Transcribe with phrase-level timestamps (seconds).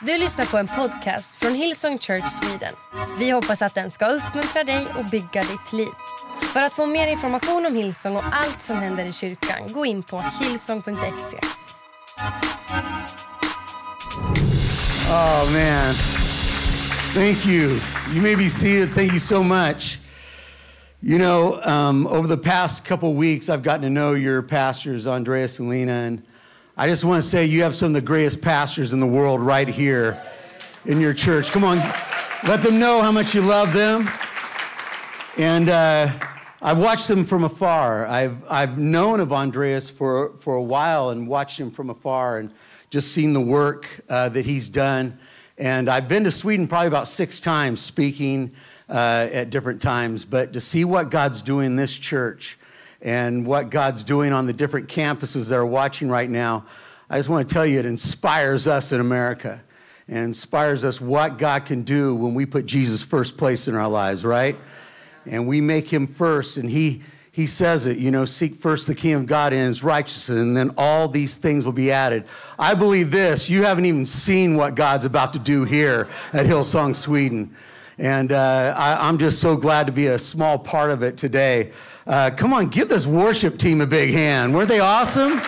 [0.00, 2.74] Du lyssnar på en podcast från Hillsong Church Sweden.
[3.18, 5.88] Vi hoppas att den ska uppmuntra dig och bygga ditt liv.
[6.52, 10.02] För att få mer information om Hillsong och allt som händer i kyrkan, gå in
[10.02, 11.38] på hillsong.se.
[15.10, 15.94] Oh, man.
[17.14, 17.80] Thank you.
[18.12, 18.94] You may be seated.
[18.94, 19.98] Thank you so much.
[21.00, 25.58] You know, um, over the past couple weeks, I've gotten to know your pastors, Andreas
[25.58, 26.25] and Lena, and
[26.78, 29.40] I just want to say you have some of the greatest pastors in the world
[29.40, 30.22] right here
[30.84, 31.50] in your church.
[31.50, 31.78] Come on,
[32.46, 34.10] let them know how much you love them.
[35.38, 36.12] And uh,
[36.60, 38.06] I've watched them from afar.
[38.06, 42.52] I've, I've known of Andreas for, for a while and watched him from afar and
[42.90, 45.18] just seen the work uh, that he's done.
[45.56, 48.52] And I've been to Sweden probably about six times speaking
[48.90, 50.26] uh, at different times.
[50.26, 52.58] But to see what God's doing in this church,
[53.06, 56.66] and what God's doing on the different campuses that are watching right now,
[57.08, 59.62] I just want to tell you it inspires us in America.
[60.08, 63.88] and inspires us what God can do when we put Jesus first place in our
[63.88, 64.56] lives, right?
[65.24, 68.94] And we make him first, and he he says it, you know, seek first the
[68.94, 72.24] kingdom of God and his righteousness, and then all these things will be added.
[72.58, 76.96] I believe this, you haven't even seen what God's about to do here at Hillsong,
[76.96, 77.54] Sweden.
[77.98, 81.72] And uh, I, I'm just so glad to be a small part of it today.
[82.06, 84.54] Uh, come on, give this worship team a big hand.
[84.54, 85.40] Weren't they awesome?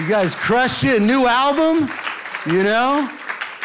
[0.00, 1.00] You guys crushed it.
[1.00, 1.88] A new album,
[2.46, 3.08] you know?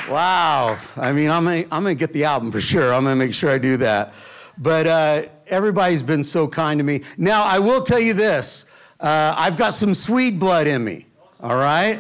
[0.08, 0.78] Wow.
[0.95, 2.94] I mean, I'm gonna, I'm gonna get the album for sure.
[2.94, 4.14] I'm gonna make sure I do that.
[4.59, 7.02] But uh, everybody's been so kind to me.
[7.17, 8.66] Now, I will tell you this
[9.00, 11.08] uh, I've got some Swede blood in me,
[11.41, 12.00] all right?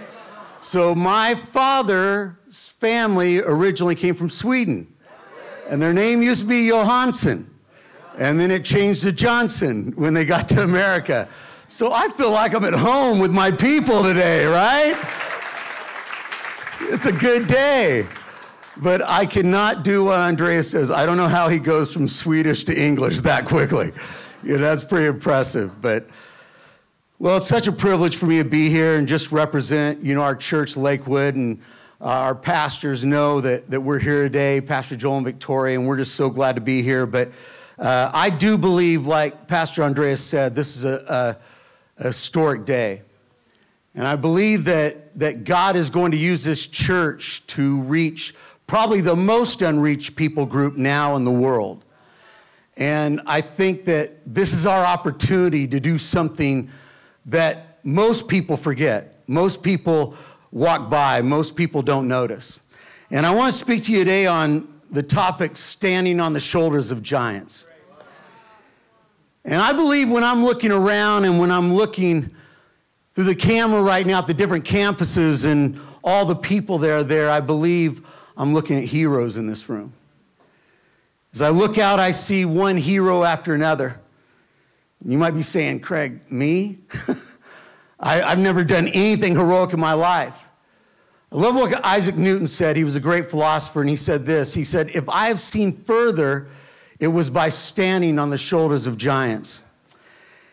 [0.61, 4.93] So, my father's family originally came from Sweden,
[5.69, 7.48] and their name used to be Johansson.
[8.19, 11.29] And then it changed to Johnson when they got to America.
[11.69, 14.97] So I feel like I'm at home with my people today, right?
[16.81, 18.05] It's a good day.
[18.75, 20.91] But I cannot do what Andreas does.
[20.91, 23.93] I don't know how he goes from Swedish to English that quickly.
[24.43, 25.79] Know, that's pretty impressive.
[25.79, 26.09] But
[27.19, 30.23] well, it's such a privilege for me to be here and just represent, you know,
[30.23, 31.61] our church, Lakewood, and
[32.01, 35.97] uh, our pastors know that, that we're here today, Pastor Joel and Victoria, and we're
[35.97, 37.05] just so glad to be here.
[37.05, 37.31] But
[37.79, 41.37] uh, I do believe, like Pastor Andreas said, this is a,
[41.97, 43.03] a, a historic day.
[43.95, 48.35] And I believe that, that God is going to use this church to reach
[48.67, 51.85] probably the most unreached people group now in the world.
[52.75, 56.69] And I think that this is our opportunity to do something
[57.27, 59.21] that most people forget.
[59.27, 60.15] Most people
[60.51, 62.59] walk by, most people don't notice.
[63.09, 66.91] And I want to speak to you today on the topic standing on the shoulders
[66.91, 67.65] of giants.
[69.45, 72.29] And I believe when I'm looking around and when I'm looking
[73.13, 77.03] through the camera right now at the different campuses and all the people that are
[77.03, 78.05] there, I believe
[78.37, 79.93] I'm looking at heroes in this room.
[81.33, 83.99] As I look out, I see one hero after another.
[85.05, 86.79] You might be saying, Craig, me?
[87.99, 90.45] I, have never done anything heroic in my life.
[91.31, 92.75] I love what Isaac Newton said.
[92.75, 95.71] He was a great philosopher, and he said this He said, If I have seen
[95.71, 96.47] further,
[96.99, 99.63] it was by standing on the shoulders of giants.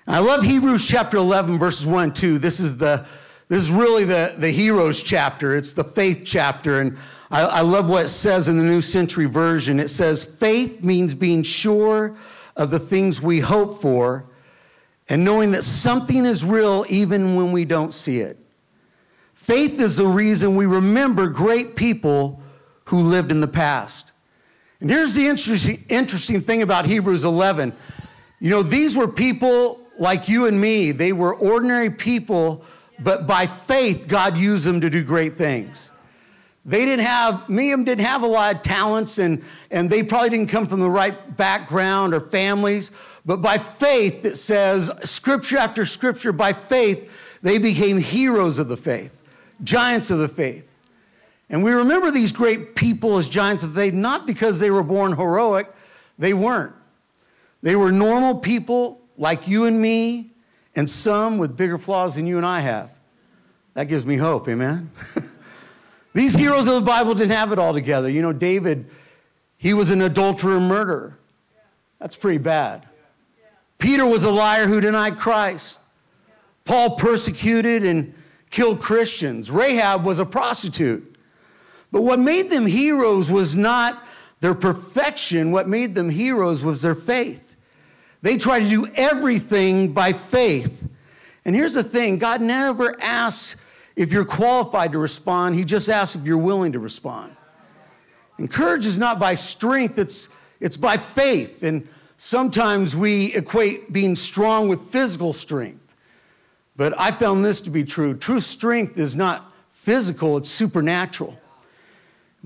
[0.07, 2.39] I love Hebrews chapter 11, verses 1 and 2.
[2.39, 3.05] This is, the,
[3.49, 6.81] this is really the, the heroes chapter, it's the faith chapter.
[6.81, 6.97] And
[7.31, 9.81] I, I love what it says in the New Century Version.
[9.81, 12.17] It says, Faith means being sure
[12.57, 14.27] of the things we hope for
[15.09, 18.41] and knowing that something is real even when we don't see it.
[19.35, 22.41] Faith is the reason we remember great people
[22.87, 24.06] who lived in the past.
[24.81, 27.73] And here's the interesting, interesting thing about Hebrews 11.
[28.41, 30.93] You know, these were people like you and me.
[30.93, 32.65] They were ordinary people,
[32.99, 35.91] but by faith, God used them to do great things.
[36.67, 40.31] They didn't have, me and didn't have a lot of talents, and, and they probably
[40.31, 42.91] didn't come from the right background or families.
[43.25, 47.11] But by faith, it says, scripture after scripture, by faith,
[47.41, 49.17] they became heroes of the faith,
[49.63, 50.69] giants of the faith.
[51.49, 55.17] And we remember these great people as giants of faith not because they were born
[55.17, 55.73] heroic,
[56.19, 56.73] they weren't.
[57.63, 60.33] They were normal people like you and me,
[60.75, 62.91] and some with bigger flaws than you and I have.
[63.75, 64.91] That gives me hope, amen?
[66.15, 68.09] These heroes of the Bible didn't have it all together.
[68.09, 68.91] You know, David,
[69.59, 71.19] he was an adulterer and murderer.
[71.99, 72.87] That's pretty bad.
[73.79, 75.79] Peter was a liar who denied Christ.
[76.65, 78.15] Paul persecuted and
[78.51, 79.51] killed Christians.
[79.51, 81.16] Rahab was a prostitute.
[81.97, 84.07] But what made them heroes was not
[84.41, 87.57] their perfection, what made them heroes was their faith.
[88.21, 90.87] They tried to do everything by faith.
[91.47, 93.57] And here's the thing God never asks
[93.97, 95.55] if you're qualified to respond.
[95.55, 97.35] He just asks if you're willing to respond.
[98.37, 100.29] And courage is not by strength, it's,
[100.61, 101.63] it's by faith.
[101.63, 101.89] And
[102.19, 105.95] sometimes we equate being strong with physical strength.
[106.77, 108.15] But I found this to be true.
[108.15, 111.41] True strength is not physical, it's supernatural.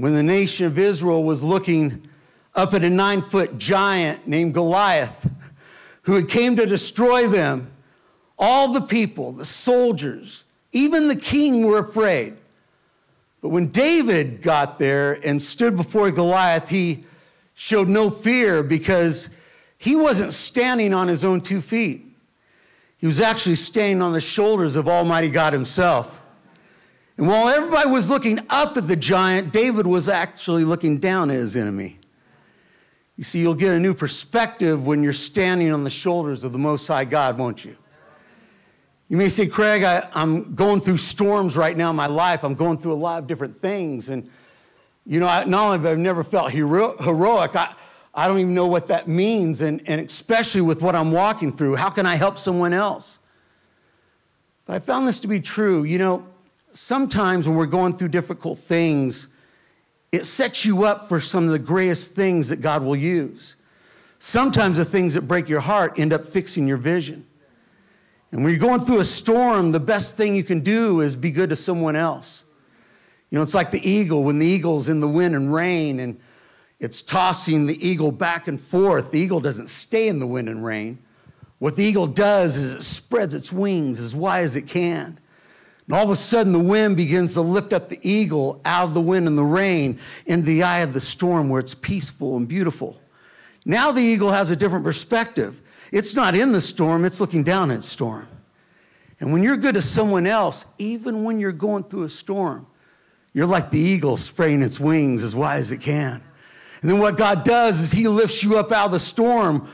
[0.01, 2.09] When the nation of Israel was looking
[2.55, 5.29] up at a nine foot giant named Goliath,
[6.05, 7.71] who had came to destroy them,
[8.39, 12.39] all the people, the soldiers, even the king were afraid.
[13.43, 17.05] But when David got there and stood before Goliath, he
[17.53, 19.29] showed no fear because
[19.77, 22.07] he wasn't standing on his own two feet.
[22.97, 26.20] He was actually standing on the shoulders of Almighty God Himself.
[27.21, 31.37] And while everybody was looking up at the giant, David was actually looking down at
[31.37, 31.99] his enemy.
[33.19, 36.59] You see, you'll get a new perspective when you're standing on the shoulders of the
[36.59, 37.77] Most High God, won't you?
[39.11, 42.43] You may say, Craig, I, am going through storms right now in my life.
[42.43, 44.09] I'm going through a lot of different things.
[44.09, 44.31] And,
[45.05, 47.75] you know, I, not only have I never felt hero, heroic, I,
[48.15, 49.61] I don't even know what that means.
[49.61, 53.19] And, and especially with what I'm walking through, how can I help someone else?
[54.65, 55.85] But I found this to be true.
[55.85, 56.27] You know,
[56.73, 59.29] sometimes when we're going through difficult things,
[60.13, 63.57] it sets you up for some of the greatest things that God will use.
[64.19, 67.27] Sometimes the things that break your heart end up fixing your vision.
[68.33, 71.31] And when you're going through a storm, the best thing you can do is be
[71.31, 72.45] good to someone else.
[73.31, 76.21] You know, it's like the eagle when the eagle's in the wind and rain and
[76.81, 79.11] it's tossing the eagle back and forth.
[79.11, 80.99] The eagle doesn't stay in the wind and rain.
[81.59, 85.20] What the eagle does is it spreads its wings as wide as it can.
[85.91, 88.95] And all of a sudden, the wind begins to lift up the eagle out of
[88.95, 92.47] the wind and the rain into the eye of the storm where it's peaceful and
[92.47, 93.01] beautiful.
[93.65, 95.61] Now the eagle has a different perspective.
[95.91, 98.29] It's not in the storm, it's looking down at storm.
[99.19, 102.69] And when you're good to someone else, even when you're going through a storm,
[103.33, 106.23] you're like the eagle spraying its wings as wide as it can.
[106.83, 109.69] And then what God does is He lifts you up out of the storm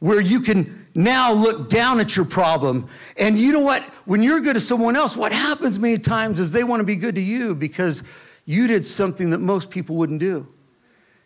[0.00, 2.88] where you can now look down at your problem.
[3.16, 3.82] And you know what?
[4.04, 6.96] When you're good to someone else, what happens many times is they want to be
[6.96, 8.02] good to you because
[8.44, 10.46] you did something that most people wouldn't do.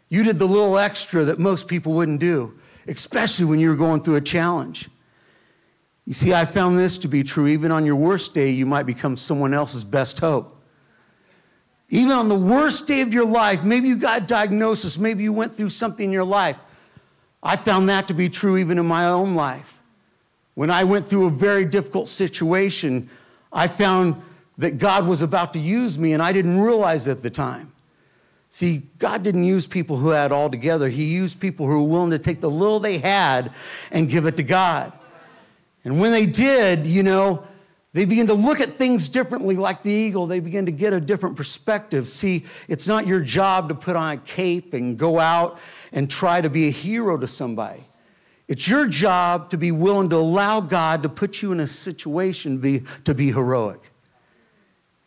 [0.08, 2.58] You did the little extra that most people wouldn't do
[2.90, 4.90] especially when you're going through a challenge.
[6.04, 7.46] You see, I found this to be true.
[7.46, 10.56] Even on your worst day, you might become someone else's best hope.
[11.88, 15.32] Even on the worst day of your life, maybe you got a diagnosis, maybe you
[15.32, 16.56] went through something in your life.
[17.42, 19.78] I found that to be true even in my own life.
[20.54, 23.08] When I went through a very difficult situation,
[23.52, 24.20] I found
[24.58, 27.72] that God was about to use me, and I didn't realize it at the time.
[28.50, 30.88] See, God didn't use people who had all together.
[30.88, 33.52] He used people who were willing to take the little they had
[33.90, 34.92] and give it to God.
[35.84, 37.44] And when they did, you know,
[37.92, 40.26] they begin to look at things differently like the eagle.
[40.26, 42.08] They begin to get a different perspective.
[42.08, 45.58] See, it's not your job to put on a cape and go out
[45.90, 47.84] and try to be a hero to somebody.
[48.46, 52.58] It's your job to be willing to allow God to put you in a situation
[52.58, 53.80] be, to be heroic.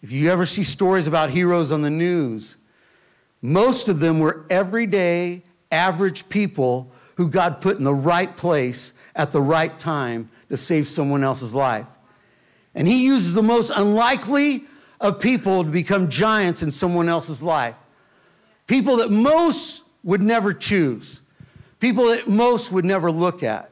[0.02, 2.58] If you ever see stories about heroes on the news,
[3.42, 9.32] most of them were everyday, average people who God put in the right place at
[9.32, 11.88] the right time to save someone else's life.
[12.76, 14.66] And He uses the most unlikely
[15.00, 17.76] of people to become giants in someone else's life.
[18.68, 21.22] People that most would never choose,
[21.80, 23.70] people that most would never look at.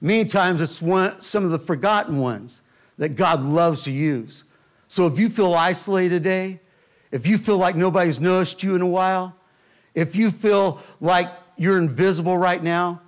[0.00, 2.62] Many times it's one, some of the forgotten ones
[2.98, 4.44] that God loves to use.
[4.88, 6.60] So if you feel isolated today,
[7.12, 9.34] if you feel like nobody's noticed you in a while,
[9.94, 13.00] if you feel like you're invisible right now,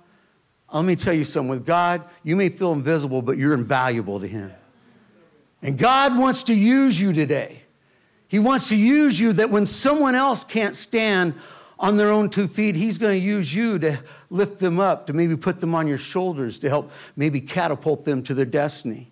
[0.71, 1.49] let me tell you something.
[1.49, 4.51] With God, you may feel invisible, but you're invaluable to Him.
[5.65, 7.63] And God wants to use you today.
[8.27, 11.33] He wants to use you that when someone else can't stand
[11.79, 13.97] on their own two feet, He's going to use you to
[14.29, 18.21] lift them up, to maybe put them on your shoulders, to help maybe catapult them
[18.25, 19.09] to their destiny.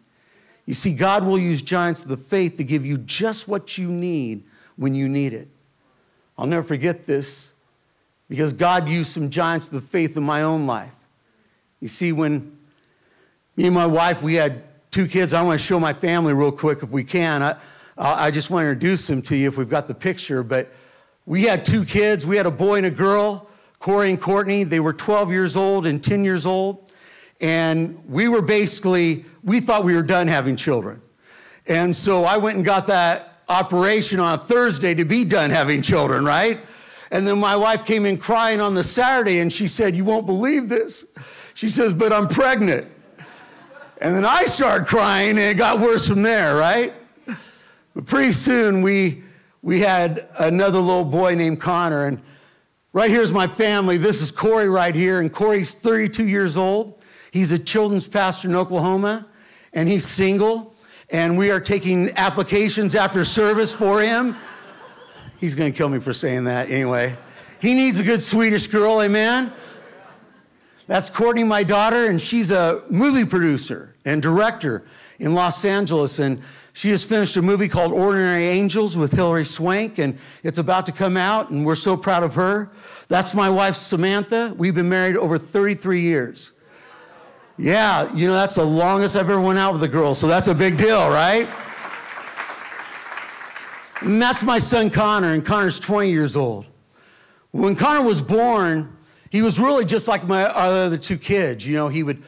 [0.67, 3.88] You see, God will use giants of the faith to give you just what you
[3.88, 4.43] need
[4.75, 5.48] when you need it.
[6.38, 7.51] I'll never forget this
[8.29, 10.93] because God used some giants of the faith in my own life.
[11.79, 12.55] You see, when
[13.55, 14.62] me and my wife, we had
[14.94, 17.42] two kids, I want to show my family real quick if we can.
[17.42, 17.56] I,
[17.98, 20.44] I just want to introduce them to you if we've got the picture.
[20.44, 20.72] But
[21.26, 22.28] we had two kids.
[22.28, 24.64] We had a boy and a girl, Corey and Courtney.
[24.64, 26.92] They were 12 years old and 10 years old.
[27.42, 31.02] And we were basically, we thought we were done having children.
[31.66, 35.82] And so I went and got that operation on a Thursday to be done having
[35.82, 36.60] children, right?
[37.10, 40.28] And then my wife came in crying on the Saturday and she said, You won't
[40.28, 41.04] believe this.
[41.56, 42.93] She says, But I'm pregnant.
[44.03, 46.93] And then I started crying and it got worse from there, right?
[47.95, 49.24] But pretty soon we,
[49.62, 52.07] we had another little boy named Connor.
[52.07, 52.22] And
[52.91, 53.95] right here's my family.
[53.95, 55.22] This is Corey right here.
[55.22, 57.01] And Corey's 32 years old.
[57.31, 59.25] He's a children's pastor in Oklahoma,
[59.72, 60.75] and he's single.
[61.10, 64.36] And we are taking applications after service for him.
[65.39, 67.15] He's going to kill me for saying that anyway.
[67.62, 69.53] He needs a good Swedish girl, amen?
[70.88, 74.86] That's Courtney, my daughter, and she's a movie producer and director
[75.19, 76.19] in Los Angeles.
[76.19, 76.41] And
[76.74, 80.91] she just finished a movie called Ordinary Angels with Hilary Swank, and it's about to
[80.91, 82.72] come out, and we're so proud of her.
[83.10, 84.55] That's my wife, Samantha.
[84.57, 86.51] We've been married over 33 years.
[87.57, 90.48] Yeah, you know, that's the longest I've ever went out with a girl, so that's
[90.48, 91.48] a big deal, right?
[94.01, 96.65] And that's my son Connor, and Connor's 20 years old.
[97.51, 98.98] When Connor was born,
[99.29, 101.65] he was really just like my other two kids.
[101.67, 102.24] You know, he would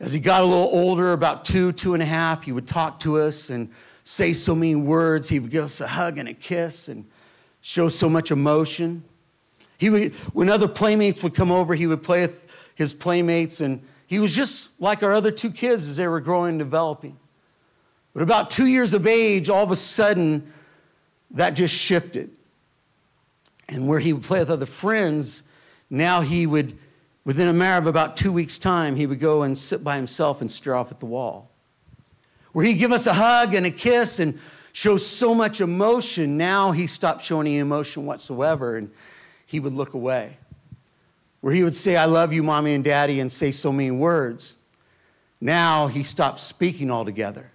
[0.00, 2.98] as he got a little older, about two, two and a half, he would talk
[3.00, 3.70] to us and
[4.02, 5.28] say so many words.
[5.28, 7.04] He would give us a hug and a kiss and
[7.60, 9.04] show so much emotion.
[9.76, 13.82] He would, when other playmates would come over, he would play with his playmates, and
[14.06, 17.18] he was just like our other two kids as they were growing and developing.
[18.14, 20.52] But about two years of age, all of a sudden,
[21.32, 22.30] that just shifted.
[23.68, 25.42] And where he would play with other friends,
[25.90, 26.76] now he would
[27.24, 30.40] Within a matter of about two weeks' time, he would go and sit by himself
[30.40, 31.50] and stare off at the wall.
[32.52, 34.38] Where he'd give us a hug and a kiss and
[34.72, 38.90] show so much emotion, now he stopped showing any emotion whatsoever and
[39.46, 40.38] he would look away.
[41.40, 44.56] Where he would say, I love you, mommy and daddy, and say so many words.
[45.40, 47.50] Now he stopped speaking altogether.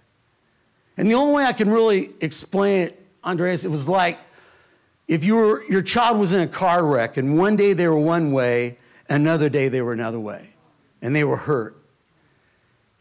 [0.96, 4.18] And the only way I can really explain it, Andreas, it was like
[5.08, 7.98] if you were, your child was in a car wreck and one day they were
[7.98, 8.76] one way
[9.08, 10.50] Another day they were another way,
[11.00, 11.76] and they were hurt.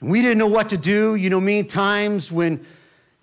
[0.01, 1.15] And we didn't know what to do.
[1.15, 2.65] You know, many times when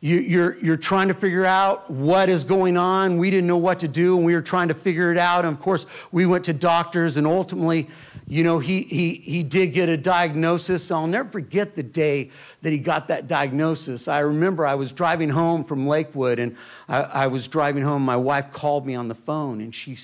[0.00, 3.56] you, are you're, you're trying to figure out what is going on, we didn't know
[3.56, 5.44] what to do, and we were trying to figure it out.
[5.44, 7.88] And of course, we went to doctors, and ultimately,
[8.26, 10.90] you know, he, he, he did get a diagnosis.
[10.90, 12.30] I'll never forget the day
[12.62, 14.08] that he got that diagnosis.
[14.08, 16.56] I remember I was driving home from Lakewood, and
[16.88, 18.02] I, I was driving home.
[18.02, 19.96] My wife called me on the phone, and she,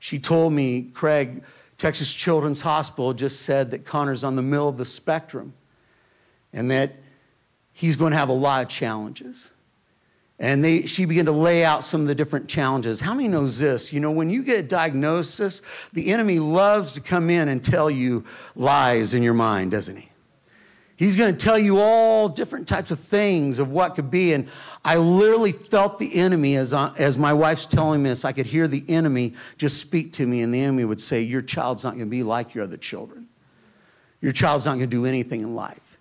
[0.00, 1.44] she told me, Craig,
[1.78, 5.52] Texas Children's Hospital just said that Connor's on the middle of the spectrum
[6.52, 6.92] and that
[7.72, 9.50] he's going to have a lot of challenges.
[10.38, 13.00] And they, she began to lay out some of the different challenges.
[13.00, 13.92] How many knows this?
[13.92, 17.90] You know, when you get a diagnosis, the enemy loves to come in and tell
[17.90, 20.10] you lies in your mind, doesn't he?
[20.96, 24.32] He's going to tell you all different types of things of what could be.
[24.32, 24.48] And
[24.82, 28.24] I literally felt the enemy as, I, as my wife's telling me this.
[28.24, 31.42] I could hear the enemy just speak to me, and the enemy would say, Your
[31.42, 33.28] child's not going to be like your other children.
[34.22, 35.98] Your child's not going to do anything in life.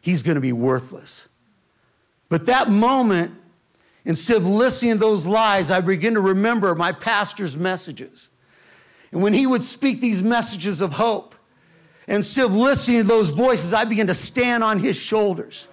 [0.00, 1.28] He's going to be worthless.
[2.28, 3.32] But that moment,
[4.04, 8.28] instead of listening to those lies, I begin to remember my pastor's messages.
[9.10, 11.34] And when he would speak these messages of hope,
[12.08, 15.68] Instead of listening to those voices, I began to stand on his shoulders.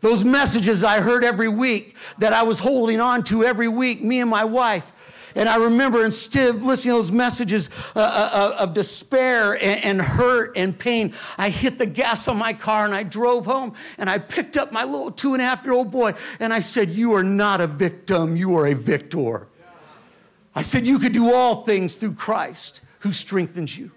[0.00, 4.20] Those messages I heard every week that I was holding on to every week, me
[4.20, 4.92] and my wife.
[5.34, 9.82] And I remember instead of listening to those messages uh, uh, uh, of despair and,
[9.84, 13.74] and, hurt and pain, I hit the gas on my car and I drove home
[13.98, 16.60] and I picked up my little two and a half year old boy and I
[16.60, 19.48] said, You are not a victim, you are a victor.
[20.54, 23.90] I said, You could do all things through Christ who strengthens you.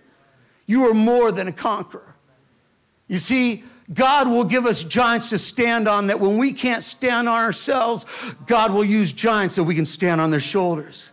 [0.67, 2.15] You are more than a conqueror.
[3.07, 7.27] You see, God will give us giants to stand on that when we can't stand
[7.27, 8.05] on ourselves,
[8.45, 11.11] God will use giants that we can stand on their shoulders.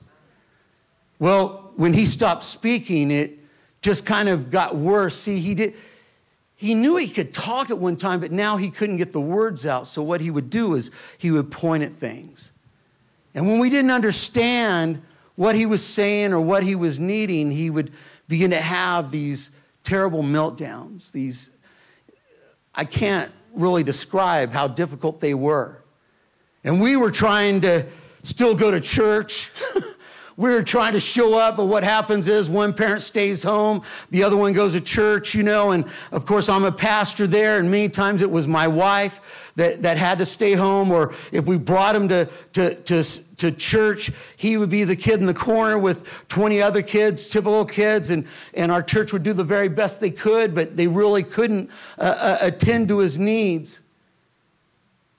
[1.19, 3.39] Well, when he stopped speaking, it
[3.81, 5.17] just kind of got worse.
[5.17, 5.75] See, he did
[6.57, 9.67] he knew he could talk at one time, but now he couldn't get the words
[9.67, 9.87] out.
[9.87, 12.53] So what he would do is he would point at things.
[13.35, 15.03] And when we didn't understand
[15.37, 17.93] what he was saying or what he was needing, he would
[18.29, 19.51] begin to have these
[19.83, 21.13] terrible meltdowns.
[21.13, 21.51] These,
[22.75, 25.83] I can't really describe how difficult they were.
[26.65, 27.87] And we were trying to
[28.23, 29.51] still go to church.
[30.37, 34.25] we were trying to show up, but what happens is one parent stays home, the
[34.25, 37.71] other one goes to church, you know, and of course I'm a pastor there, and
[37.71, 39.21] many times it was my wife
[39.57, 43.05] that, that had to stay home, or if we brought him to, to, to,
[43.37, 47.65] to church, he would be the kid in the corner with 20 other kids, typical
[47.65, 51.23] kids, and, and our church would do the very best they could, but they really
[51.23, 53.81] couldn't uh, uh, attend to his needs.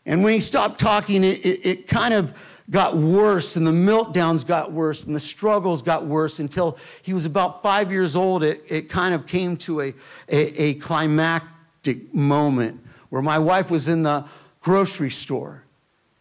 [0.05, 2.33] And when he stopped talking, it, it, it kind of
[2.69, 7.25] got worse, and the meltdowns got worse, and the struggles got worse until he was
[7.25, 8.43] about five years old.
[8.43, 9.93] It, it kind of came to a,
[10.29, 14.25] a, a climactic moment where my wife was in the
[14.61, 15.64] grocery store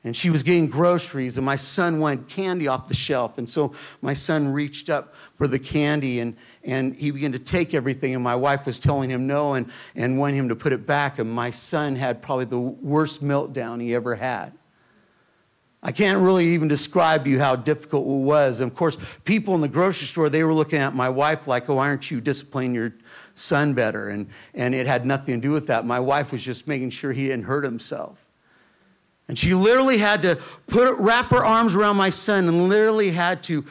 [0.04, 3.38] and she was getting groceries and my son wanted candy off the shelf.
[3.38, 7.72] And so my son reached up for the candy and, and he began to take
[7.72, 8.14] everything.
[8.14, 11.18] And my wife was telling him no and, and wanting him to put it back.
[11.18, 14.52] And my son had probably the worst meltdown he ever had.
[15.82, 18.60] I can't really even describe to you how difficult it was.
[18.60, 21.68] And of course people in the grocery store they were looking at my wife like
[21.68, 22.94] oh why aren't you disciplining your
[23.36, 24.10] son better?
[24.10, 25.86] And, and it had nothing to do with that.
[25.86, 28.23] My wife was just making sure he didn't hurt himself
[29.28, 33.42] and she literally had to put, wrap her arms around my son and literally had
[33.44, 33.64] to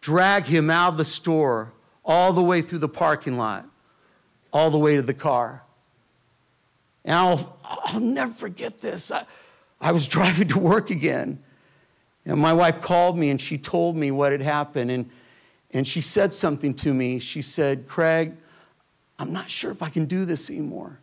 [0.00, 1.72] drag him out of the store
[2.04, 3.66] all the way through the parking lot,
[4.52, 5.62] all the way to the car.
[7.04, 9.10] And I'll, I'll never forget this.
[9.10, 9.26] I,
[9.80, 11.42] I was driving to work again,
[12.24, 14.90] and my wife called me and she told me what had happened.
[14.90, 15.10] And,
[15.72, 17.18] and she said something to me.
[17.18, 18.32] She said, Craig,
[19.18, 20.98] I'm not sure if I can do this anymore.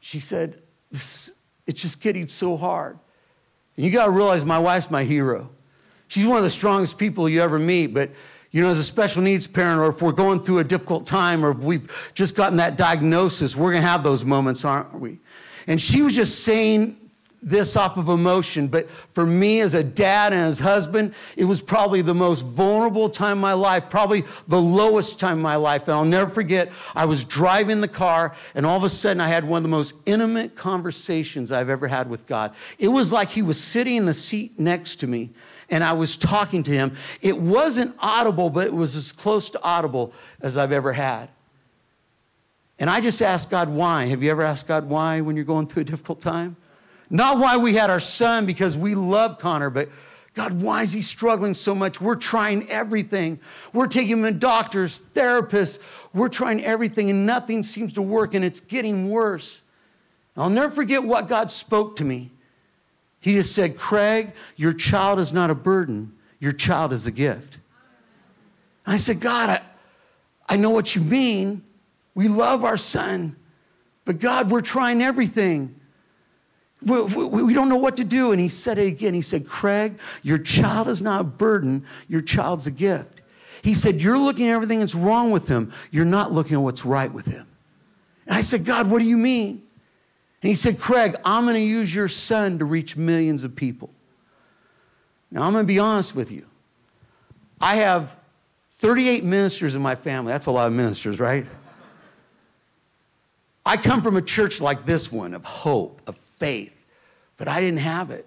[0.00, 1.30] She said, this,
[1.66, 2.98] it's just getting so hard.
[3.76, 5.50] And you got to realize my wife's my hero.
[6.08, 8.10] She's one of the strongest people you ever meet, but
[8.52, 11.44] you know, as a special needs parent, or if we're going through a difficult time,
[11.44, 15.18] or if we've just gotten that diagnosis, we're going to have those moments, aren't we?
[15.66, 16.96] And she was just saying
[17.42, 21.60] this off of emotion, but for me as a dad and as husband, it was
[21.60, 25.82] probably the most vulnerable time in my life, probably the lowest time in my life.
[25.82, 29.28] And I'll never forget, I was driving the car, and all of a sudden I
[29.28, 32.54] had one of the most intimate conversations I've ever had with God.
[32.78, 35.30] It was like He was sitting in the seat next to me,
[35.70, 36.96] and I was talking to Him.
[37.20, 41.28] It wasn't audible, but it was as close to audible as I've ever had.
[42.78, 44.06] And I just asked God why.
[44.06, 46.56] Have you ever asked God why when you're going through a difficult time?
[47.10, 49.88] Not why we had our son because we love Connor, but
[50.34, 52.00] God, why is he struggling so much?
[52.00, 53.40] We're trying everything.
[53.72, 55.78] We're taking him to doctors, therapists.
[56.12, 59.62] We're trying everything, and nothing seems to work, and it's getting worse.
[60.36, 62.30] I'll never forget what God spoke to me.
[63.20, 67.58] He just said, Craig, your child is not a burden, your child is a gift.
[68.86, 69.62] I said, God, I,
[70.48, 71.64] I know what you mean.
[72.14, 73.36] We love our son,
[74.04, 75.74] but God, we're trying everything
[76.82, 78.32] we, we, we, don't know what to do.
[78.32, 79.14] And he said it again.
[79.14, 83.22] He said, Craig, your child is not a burden, your child's a gift.
[83.62, 86.84] He said, You're looking at everything that's wrong with him, you're not looking at what's
[86.84, 87.46] right with him.
[88.26, 89.62] And I said, God, what do you mean?
[90.42, 93.90] And he said, Craig, I'm going to use your son to reach millions of people.
[95.30, 96.46] Now, I'm going to be honest with you.
[97.60, 98.14] I have
[98.72, 100.32] 38 ministers in my family.
[100.32, 101.46] That's a lot of ministers, right?
[103.64, 106.72] I come from a church like this one of hope, of faith,
[107.36, 108.26] but I didn't have it.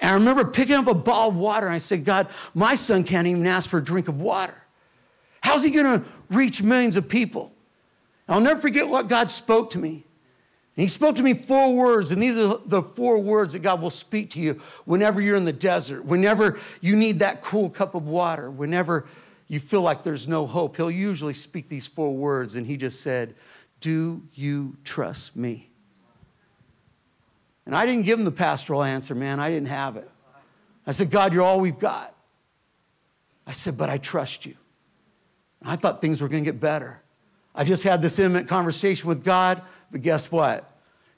[0.00, 3.04] And I remember picking up a ball of water and I said, God, my son
[3.04, 4.54] can't even ask for a drink of water.
[5.40, 7.52] How's he going to reach millions of people?
[8.28, 10.04] I'll never forget what God spoke to me.
[10.76, 13.82] And he spoke to me four words, and these are the four words that God
[13.82, 17.94] will speak to you whenever you're in the desert, whenever you need that cool cup
[17.94, 19.06] of water, whenever
[19.48, 20.76] you feel like there's no hope.
[20.76, 23.34] He'll usually speak these four words, and he just said,
[23.80, 25.69] Do you trust me?
[27.66, 29.38] And I didn't give him the pastoral answer, man.
[29.40, 30.10] I didn't have it.
[30.86, 32.14] I said, God, you're all we've got.
[33.46, 34.54] I said, but I trust you.
[35.60, 37.00] And I thought things were going to get better.
[37.54, 40.69] I just had this intimate conversation with God, but guess what?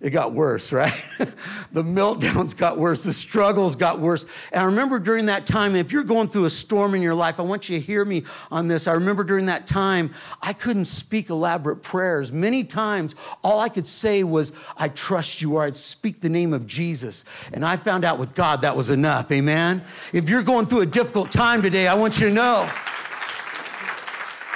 [0.03, 0.93] It got worse, right?
[1.73, 4.27] the meltdowns got worse, the struggles got worse.
[4.51, 7.39] And I remember during that time, if you're going through a storm in your life,
[7.39, 8.89] I want you to hear me on this.
[8.89, 10.13] I remember during that time,
[10.43, 12.33] I couldn't speak elaborate prayers.
[12.33, 16.53] Many times, all I could say was, I trust you, or I'd speak the name
[16.53, 17.25] of Jesus.
[17.53, 19.31] And I found out with God that was enough.
[19.31, 19.85] Amen?
[20.13, 22.69] If you're going through a difficult time today, I want you to know.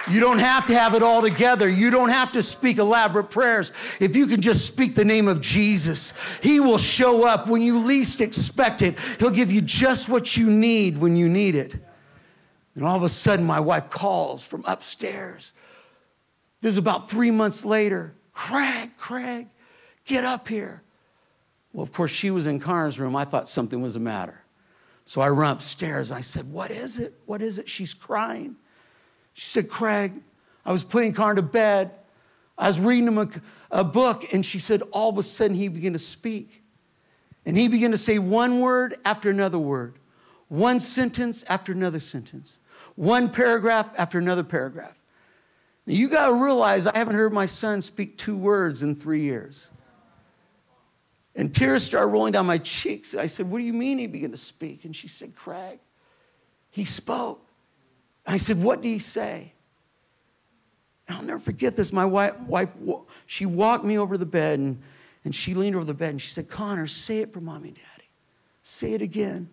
[0.08, 1.68] You don't have to have it all together.
[1.68, 3.72] You don't have to speak elaborate prayers.
[3.98, 7.78] If you can just speak the name of Jesus, He will show up when you
[7.78, 8.98] least expect it.
[9.18, 11.74] He'll give you just what you need when you need it.
[12.76, 15.52] And all of a sudden, my wife calls from upstairs.
[16.60, 18.14] This is about three months later.
[18.32, 19.48] Craig, Craig,
[20.04, 20.82] get up here.
[21.72, 23.16] Well, of course, she was in Connor's room.
[23.16, 24.42] I thought something was the matter.
[25.04, 26.10] So I run upstairs.
[26.10, 27.14] And I said, What is it?
[27.26, 27.68] What is it?
[27.68, 28.56] She's crying.
[29.36, 30.14] She said, Craig,
[30.64, 31.90] I was putting Connor to bed.
[32.56, 33.28] I was reading him a,
[33.70, 36.62] a book, and she said, all of a sudden he began to speak.
[37.44, 39.98] And he began to say one word after another word,
[40.48, 42.58] one sentence after another sentence,
[42.94, 44.96] one paragraph after another paragraph.
[45.84, 49.20] Now you got to realize I haven't heard my son speak two words in three
[49.20, 49.68] years.
[51.34, 53.14] And tears started rolling down my cheeks.
[53.14, 54.86] I said, What do you mean he began to speak?
[54.86, 55.78] And she said, Craig,
[56.70, 57.45] he spoke.
[58.26, 59.52] I said, What do you say?
[61.08, 61.92] And I'll never forget this.
[61.92, 62.70] My wife, wife,
[63.26, 64.82] she walked me over the bed and,
[65.24, 67.76] and she leaned over the bed and she said, Connor, say it for mommy and
[67.76, 68.08] daddy.
[68.62, 69.48] Say it again.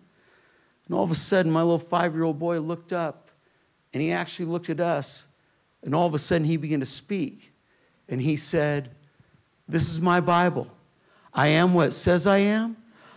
[0.86, 3.30] And all of a sudden, my little five year old boy looked up
[3.92, 5.26] and he actually looked at us.
[5.82, 7.52] And all of a sudden, he began to speak.
[8.08, 8.90] And he said,
[9.68, 10.68] This is my Bible.
[11.32, 12.76] I am what it says I am.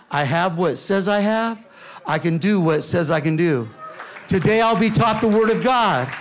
[0.10, 1.60] I have what it says I have.
[2.06, 3.68] I can do what it says I can do.
[4.28, 6.14] Today, I'll be taught the Word of God.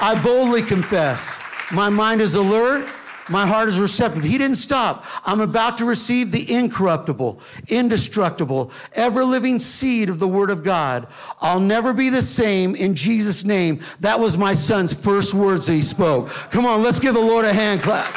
[0.00, 1.38] I boldly confess.
[1.70, 2.88] My mind is alert.
[3.28, 4.22] My heart is receptive.
[4.22, 5.06] He didn't stop.
[5.24, 11.06] I'm about to receive the incorruptible, indestructible, ever living seed of the Word of God.
[11.40, 13.82] I'll never be the same in Jesus' name.
[14.00, 16.28] That was my son's first words that he spoke.
[16.50, 18.12] Come on, let's give the Lord a hand clap.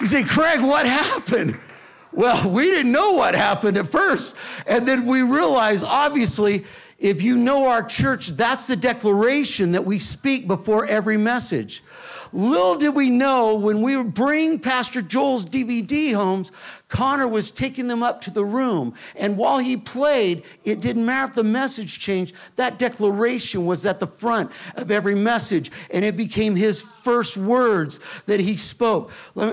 [0.00, 1.58] You say, Craig, what happened?
[2.16, 4.34] Well, we didn't know what happened at first.
[4.66, 6.64] And then we realized, obviously,
[6.98, 11.82] if you know our church, that's the declaration that we speak before every message.
[12.32, 16.52] Little did we know when we would bring Pastor Joel's DVD homes,
[16.88, 18.94] Connor was taking them up to the room.
[19.16, 23.98] And while he played, it didn't matter if the message changed, that declaration was at
[23.98, 25.72] the front of every message.
[25.90, 29.10] And it became his first words that he spoke.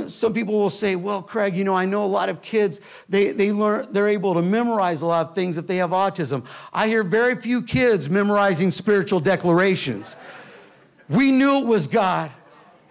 [0.07, 3.31] Some people will say, Well, Craig, you know, I know a lot of kids, they,
[3.31, 6.45] they learn, they're able to memorize a lot of things if they have autism.
[6.71, 10.15] I hear very few kids memorizing spiritual declarations.
[11.09, 12.31] We knew it was God.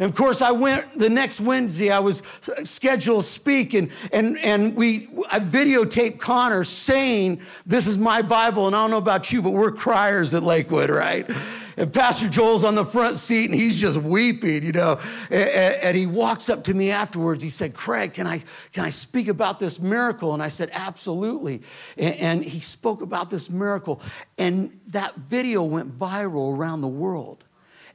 [0.03, 2.25] And of course, I went the next Wednesday, I was
[2.65, 8.67] scheduled to speak, and, and, and we, I videotaped Connor saying, This is my Bible.
[8.67, 11.31] And I don't know about you, but we're criers at Lakewood, right?
[11.77, 14.99] And Pastor Joel's on the front seat and he's just weeping, you know.
[15.31, 17.41] And, and, he walks up to me afterwards.
[17.45, 20.35] He said, Craig, can I, can I speak about this miracle?
[20.35, 21.62] And I said, Absolutely.
[21.97, 24.03] And, and he spoke about this miracle.
[24.37, 27.45] And that video went viral around the world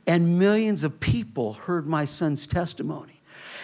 [0.08, 3.17] and millions of people heard my son's testimony.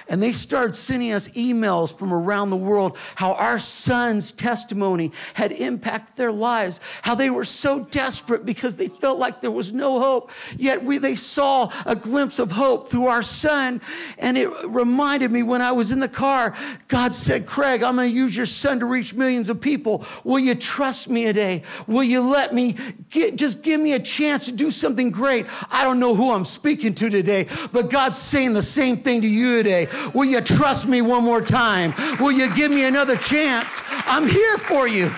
[0.09, 5.51] And they started sending us emails from around the world how our son's testimony had
[5.51, 9.99] impacted their lives, how they were so desperate because they felt like there was no
[9.99, 10.31] hope.
[10.57, 13.81] Yet we, they saw a glimpse of hope through our son.
[14.17, 16.55] And it reminded me when I was in the car,
[16.87, 20.05] God said, Craig, I'm going to use your son to reach millions of people.
[20.23, 21.63] Will you trust me today?
[21.87, 22.75] Will you let me
[23.09, 25.45] get, just give me a chance to do something great?
[25.69, 29.27] I don't know who I'm speaking to today, but God's saying the same thing to
[29.27, 29.87] you today.
[30.13, 31.93] Will you trust me one more time?
[32.19, 33.82] Will you give me another chance?
[33.89, 35.13] I'm here for you.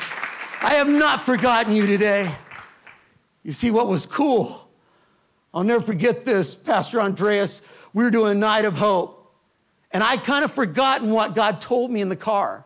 [0.62, 2.34] I have not forgotten you today.
[3.44, 4.68] You see what was cool?
[5.54, 7.62] I'll never forget this, Pastor Andreas.
[7.94, 9.34] We were doing a night of hope,
[9.92, 12.66] and I kind of forgotten what God told me in the car.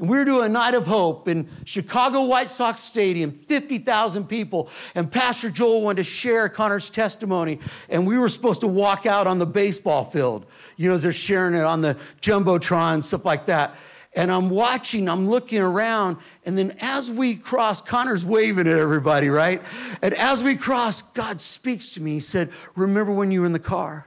[0.00, 4.70] And we were doing a night of hope in Chicago White Sox Stadium, 50,000 people.
[4.94, 7.60] And Pastor Joel wanted to share Connor's testimony.
[7.90, 10.46] And we were supposed to walk out on the baseball field.
[10.80, 13.74] You know, they're sharing it on the Jumbotron, and stuff like that.
[14.14, 16.16] And I'm watching, I'm looking around.
[16.46, 19.60] And then as we cross, Connor's waving at everybody, right?
[20.00, 22.14] And as we cross, God speaks to me.
[22.14, 24.06] He said, Remember when you were in the car?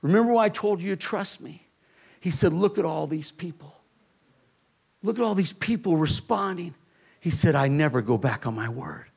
[0.00, 1.66] Remember why I told you to trust me?
[2.20, 3.82] He said, Look at all these people.
[5.02, 6.74] Look at all these people responding.
[7.20, 9.09] He said, I never go back on my word.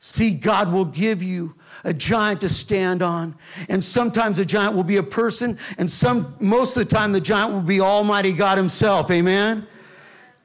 [0.00, 3.34] See, God will give you a giant to stand on.
[3.68, 7.20] And sometimes a giant will be a person, and some most of the time the
[7.20, 9.10] giant will be Almighty God Himself.
[9.10, 9.66] Amen.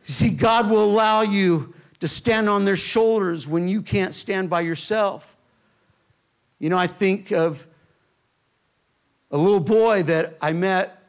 [0.05, 4.61] See, God will allow you to stand on their shoulders when you can't stand by
[4.61, 5.37] yourself.
[6.59, 7.65] You know, I think of
[9.31, 11.01] a little boy that I met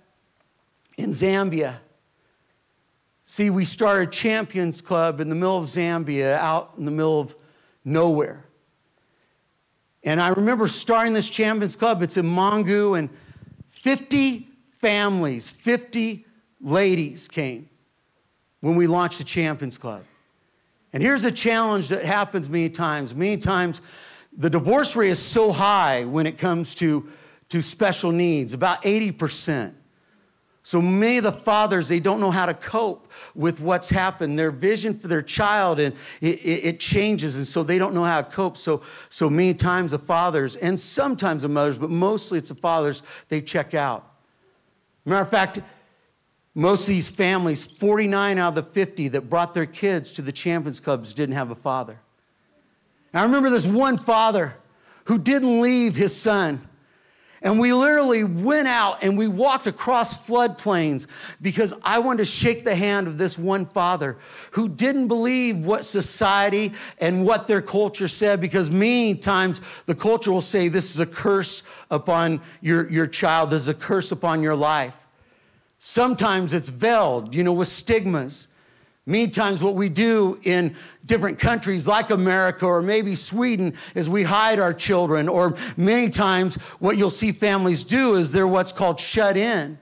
[0.97, 1.77] in Zambia.
[3.25, 7.35] See, we started Champions Club in the middle of Zambia, out in the middle of
[7.85, 8.45] nowhere.
[10.03, 13.09] And I remember starting this Champions Club, it's in Mongu, and
[13.71, 16.27] 50 families, 50
[16.61, 17.69] ladies came
[18.61, 20.03] when we launched the Champions Club.
[20.93, 23.15] And here's a challenge that happens many times.
[23.15, 23.81] Many times,
[24.37, 27.09] the divorce rate is so high when it comes to,
[27.49, 29.73] to special needs, about 80%.
[30.67, 34.39] So many of the fathers, they don't know how to cope with what's happened.
[34.39, 38.03] Their vision for their child and it, it, it, changes, and so they don't know
[38.03, 38.57] how to cope.
[38.57, 43.03] So, so many times the fathers, and sometimes the mothers, but mostly it's the fathers,
[43.29, 44.11] they check out.
[45.05, 45.61] Matter of fact,
[46.55, 50.33] most of these families, 49 out of the 50 that brought their kids to the
[50.33, 52.01] Champions Clubs didn't have a father.
[53.13, 54.57] And I remember this one father
[55.05, 56.67] who didn't leave his son
[57.45, 61.07] and we literally went out and we walked across floodplains
[61.43, 64.17] because I wanted to shake the hand of this one father
[64.53, 70.33] who didn't believe what society and what their culture said because many times the culture
[70.33, 74.43] will say this is a curse upon your, your child, this is a curse upon
[74.43, 74.97] your life.
[75.79, 78.49] Sometimes it's veiled, you know, with stigmas.
[79.07, 84.23] Many times, what we do in different countries like America or maybe Sweden is we
[84.23, 85.29] hide our children.
[85.29, 89.79] Or many times, what you'll see families do is they're what's called shut in.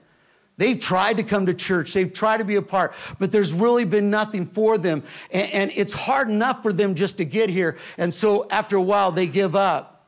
[0.57, 3.85] They've tried to come to church, they've tried to be a part, but there's really
[3.85, 5.03] been nothing for them.
[5.31, 7.77] And, and, it's hard enough for them just to get here.
[7.97, 10.05] And so after a while, they give up.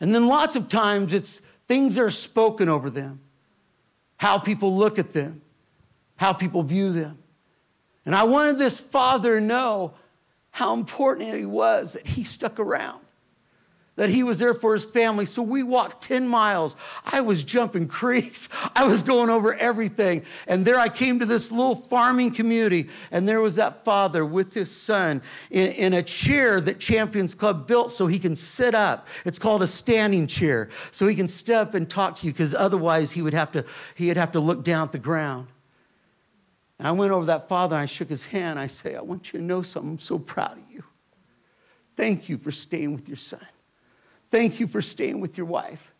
[0.00, 3.20] And then lots of times, it's things that are spoken over them,
[4.16, 5.40] how people look at them,
[6.16, 7.19] how people view them.
[8.06, 9.94] And I wanted this father to know
[10.50, 13.00] how important he was that he stuck around
[14.00, 15.26] that he was there for his family.
[15.26, 16.74] So we walked 10 miles.
[17.04, 18.48] I was jumping creeks.
[18.74, 20.24] I was going over everything.
[20.46, 24.54] And there I came to this little farming community, and there was that father with
[24.54, 29.06] his son in, in a chair that Champions Club built so he can sit up.
[29.26, 30.70] It's called a standing chair.
[30.92, 34.16] So he can step and talk to you, because otherwise he would have to, he'd
[34.16, 35.48] have to look down at the ground.
[36.80, 38.58] And I went over that father and I shook his hand.
[38.58, 39.92] I say, I want you to know something.
[39.92, 40.82] I'm so proud of you.
[41.94, 43.46] Thank you for staying with your son.
[44.30, 45.92] Thank you for staying with your wife.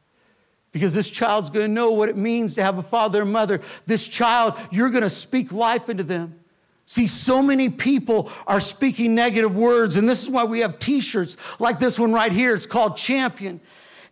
[0.73, 3.61] Because this child's gonna know what it means to have a father and mother.
[3.85, 6.41] This child, you're gonna speak life into them.
[6.87, 11.01] See, so many people are speaking negative words, and this is why we have t
[11.01, 12.55] shirts like this one right here.
[12.55, 13.61] It's called Champion.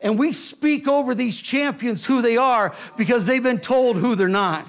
[0.03, 4.29] And we speak over these champions who they are because they've been told who they're
[4.29, 4.69] not.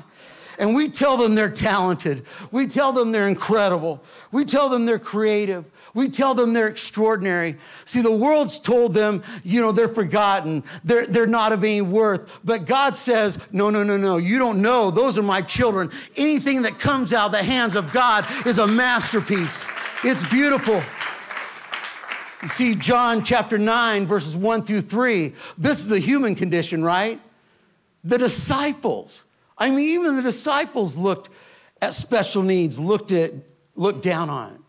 [0.60, 2.26] And we tell them they're talented.
[2.52, 4.04] We tell them they're incredible.
[4.32, 5.66] We tell them they're creative.
[5.94, 7.58] We tell them they're extraordinary.
[7.86, 12.40] See, the world's told them, you know, they're forgotten, they're, they're not of any worth.
[12.44, 14.92] But God says, no, no, no, no, you don't know.
[14.92, 15.92] Those are my children.
[16.18, 19.66] Anything that comes out of the hands of God is a masterpiece.
[20.04, 20.84] It's beautiful.
[22.44, 27.20] You see, John chapter 9, verses 1 through 3, this is the human condition, right?
[28.04, 29.24] The disciples,
[29.60, 31.30] I mean, even the disciples looked
[31.82, 33.34] at special needs, looked at,
[33.76, 34.62] looked down on it.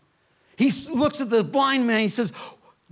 [0.57, 2.01] He looks at the blind man.
[2.01, 2.33] He says,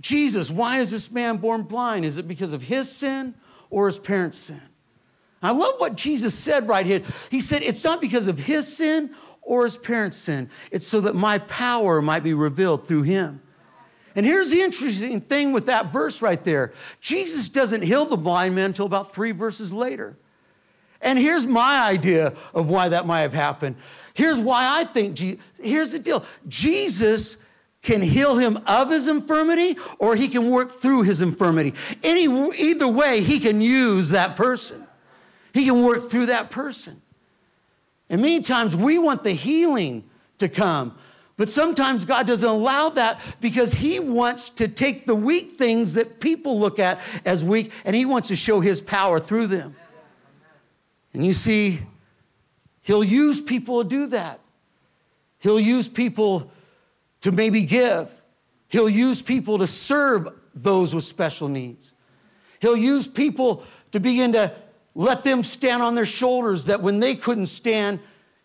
[0.00, 2.04] Jesus, why is this man born blind?
[2.04, 3.34] Is it because of his sin
[3.68, 4.62] or his parents' sin?
[5.42, 7.02] I love what Jesus said right here.
[7.30, 11.14] He said, It's not because of his sin or his parents' sin, it's so that
[11.14, 13.40] my power might be revealed through him.
[14.14, 18.54] And here's the interesting thing with that verse right there Jesus doesn't heal the blind
[18.54, 20.16] man until about three verses later.
[21.02, 23.76] And here's my idea of why that might have happened.
[24.14, 25.18] Here's why I think,
[25.58, 27.36] here's the deal Jesus
[27.82, 31.74] can heal him of his infirmity or he can work through his infirmity.
[32.02, 32.24] Any,
[32.58, 34.86] either way, he can use that person.
[35.54, 37.00] He can work through that person.
[38.10, 40.04] And many times we want the healing
[40.38, 40.98] to come,
[41.36, 46.20] but sometimes God doesn't allow that because he wants to take the weak things that
[46.20, 49.74] people look at as weak and he wants to show his power through them.
[51.12, 51.80] And you see,
[52.82, 54.40] he'll use people to do that.
[55.38, 56.50] He'll use people
[57.22, 58.10] to maybe give.
[58.68, 61.92] He'll use people to serve those with special needs.
[62.60, 64.52] He'll use people to begin to
[64.94, 68.00] let them stand on their shoulders that when they couldn't stand,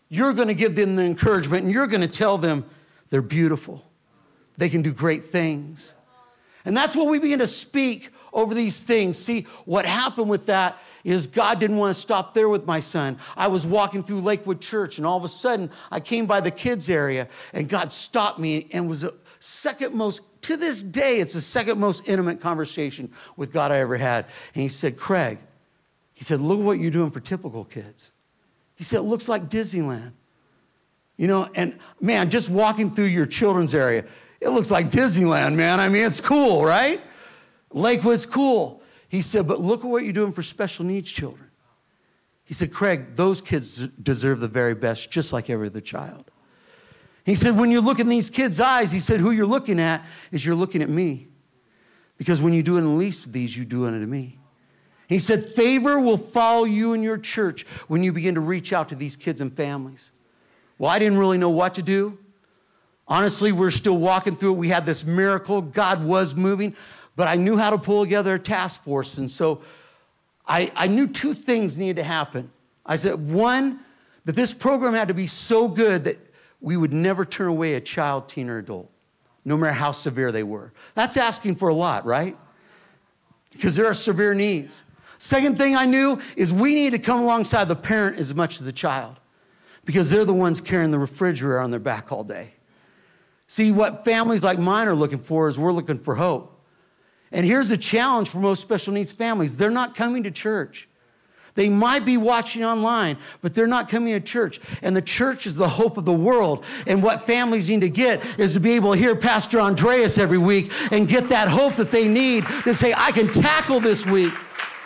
[0.08, 2.64] you're going to give them the encouragement and you're going to tell them
[3.10, 3.84] they're beautiful.
[4.56, 5.94] They can do great things.
[6.64, 9.18] And that's what we begin to speak over these things.
[9.18, 10.78] See, what happened with that
[11.12, 13.16] is God didn't want to stop there with my son.
[13.36, 16.50] I was walking through Lakewood Church, and all of a sudden, I came by the
[16.50, 21.32] kids' area, and God stopped me and was a second most, to this day, it's
[21.32, 24.26] the second most intimate conversation with God I ever had.
[24.54, 25.38] And He said, Craig,
[26.14, 28.10] He said, look what you're doing for typical kids.
[28.74, 30.12] He said, it looks like Disneyland.
[31.16, 34.04] You know, and man, just walking through your children's area,
[34.40, 35.78] it looks like Disneyland, man.
[35.78, 37.00] I mean, it's cool, right?
[37.70, 38.75] Lakewood's cool.
[39.08, 41.50] He said, But look at what you're doing for special needs children.
[42.44, 46.30] He said, Craig, those kids deserve the very best, just like every other child.
[47.24, 50.04] He said, When you look in these kids' eyes, he said, Who you're looking at
[50.30, 51.28] is you're looking at me.
[52.18, 54.38] Because when you do it in the least of these, you do it unto me.
[55.08, 58.88] He said, Favor will follow you in your church when you begin to reach out
[58.90, 60.10] to these kids and families.
[60.78, 62.18] Well, I didn't really know what to do.
[63.08, 64.56] Honestly, we're still walking through it.
[64.56, 65.62] We had this miracle.
[65.62, 66.74] God was moving
[67.16, 69.18] but I knew how to pull together a task force.
[69.18, 69.62] And so
[70.46, 72.50] I, I knew two things needed to happen.
[72.84, 73.80] I said, one,
[74.26, 76.18] that this program had to be so good that
[76.60, 78.90] we would never turn away a child, teen, or adult,
[79.44, 80.72] no matter how severe they were.
[80.94, 82.36] That's asking for a lot, right?
[83.50, 84.84] Because there are severe needs.
[85.18, 88.66] Second thing I knew is we need to come alongside the parent as much as
[88.66, 89.16] the child
[89.84, 92.52] because they're the ones carrying the refrigerator on their back all day.
[93.46, 96.55] See, what families like mine are looking for is we're looking for hope.
[97.32, 100.88] And here's the challenge for most special needs families they're not coming to church.
[101.56, 104.60] They might be watching online, but they're not coming to church.
[104.82, 106.64] And the church is the hope of the world.
[106.86, 110.38] And what families need to get is to be able to hear Pastor Andreas every
[110.38, 114.34] week and get that hope that they need to say, I can tackle this week.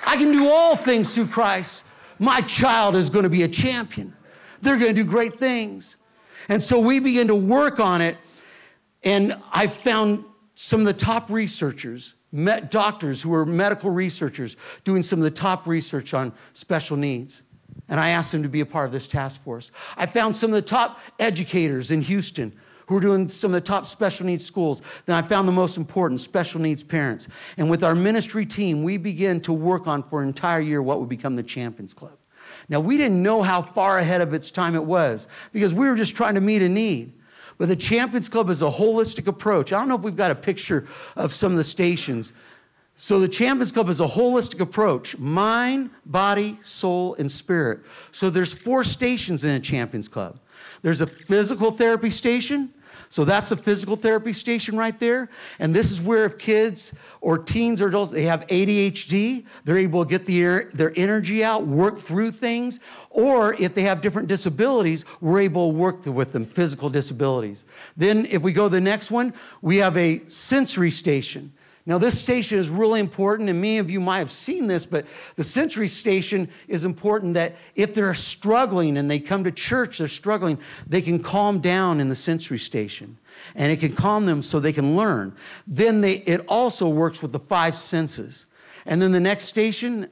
[0.07, 1.85] I can do all things through Christ.
[2.20, 4.14] My child is going to be a champion.
[4.62, 5.96] They're going to do great things.
[6.48, 8.16] And so we begin to work on it.
[9.03, 10.24] And I found
[10.55, 15.31] some of the top researchers, met doctors who were medical researchers, doing some of the
[15.31, 17.43] top research on special needs.
[17.88, 19.73] And I asked them to be a part of this task force.
[19.97, 22.53] I found some of the top educators in Houston
[22.87, 24.83] who are doing some of the top special needs schools.
[25.07, 27.29] Then I found the most important special needs parents.
[27.57, 30.99] And with our ministry team, we began to work on for an entire year what
[30.99, 32.16] would become the Champions Club.
[32.69, 35.97] Now, we didn't know how far ahead of its time it was because we were
[35.97, 37.19] just trying to meet a need.
[37.61, 39.70] But the Champions Club is a holistic approach.
[39.70, 42.33] I don't know if we've got a picture of some of the stations.
[42.96, 47.81] So the Champions Club is a holistic approach mind, body, soul, and spirit.
[48.12, 50.38] So there's four stations in a Champions Club.
[50.81, 52.73] There's a physical therapy station,
[53.12, 55.31] so that's a physical therapy station right there.
[55.59, 60.05] And this is where if kids or teens or adults, they have ADHD, they're able
[60.05, 62.79] to get the, their energy out, work through things.
[63.11, 67.64] Or if they have different disabilities, we're able to work with them, physical disabilities.
[67.96, 71.53] Then if we go to the next one, we have a sensory station.
[71.87, 75.07] Now, this station is really important, and many of you might have seen this, but
[75.37, 80.09] the sensory station is important that if they're struggling and they come to church, they're
[80.09, 83.16] struggling, they can calm down in the sensory station.
[83.55, 85.35] And it can calm them so they can learn.
[85.66, 88.45] Then they, it also works with the five senses.
[88.85, 90.09] And then the next station,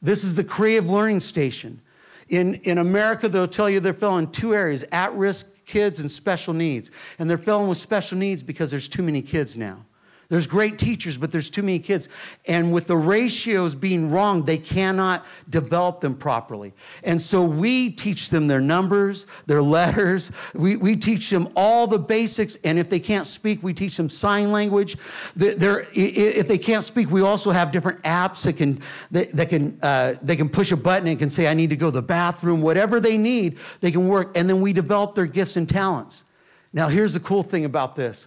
[0.00, 1.80] this is the creative learning station.
[2.28, 6.54] In, in America, they'll tell you they're filling two areas at risk kids and special
[6.54, 6.90] needs.
[7.18, 9.84] And they're filling with special needs because there's too many kids now.
[10.28, 12.08] There's great teachers, but there's too many kids.
[12.46, 16.72] And with the ratios being wrong, they cannot develop them properly.
[17.02, 20.32] And so we teach them their numbers, their letters.
[20.54, 22.56] We, we teach them all the basics.
[22.64, 24.96] And if they can't speak, we teach them sign language.
[25.36, 29.78] They're, if they can't speak, we also have different apps that can, that, that can,
[29.82, 32.02] uh, they can push a button and can say, I need to go to the
[32.02, 32.62] bathroom.
[32.62, 34.36] Whatever they need, they can work.
[34.36, 36.24] And then we develop their gifts and talents.
[36.72, 38.26] Now, here's the cool thing about this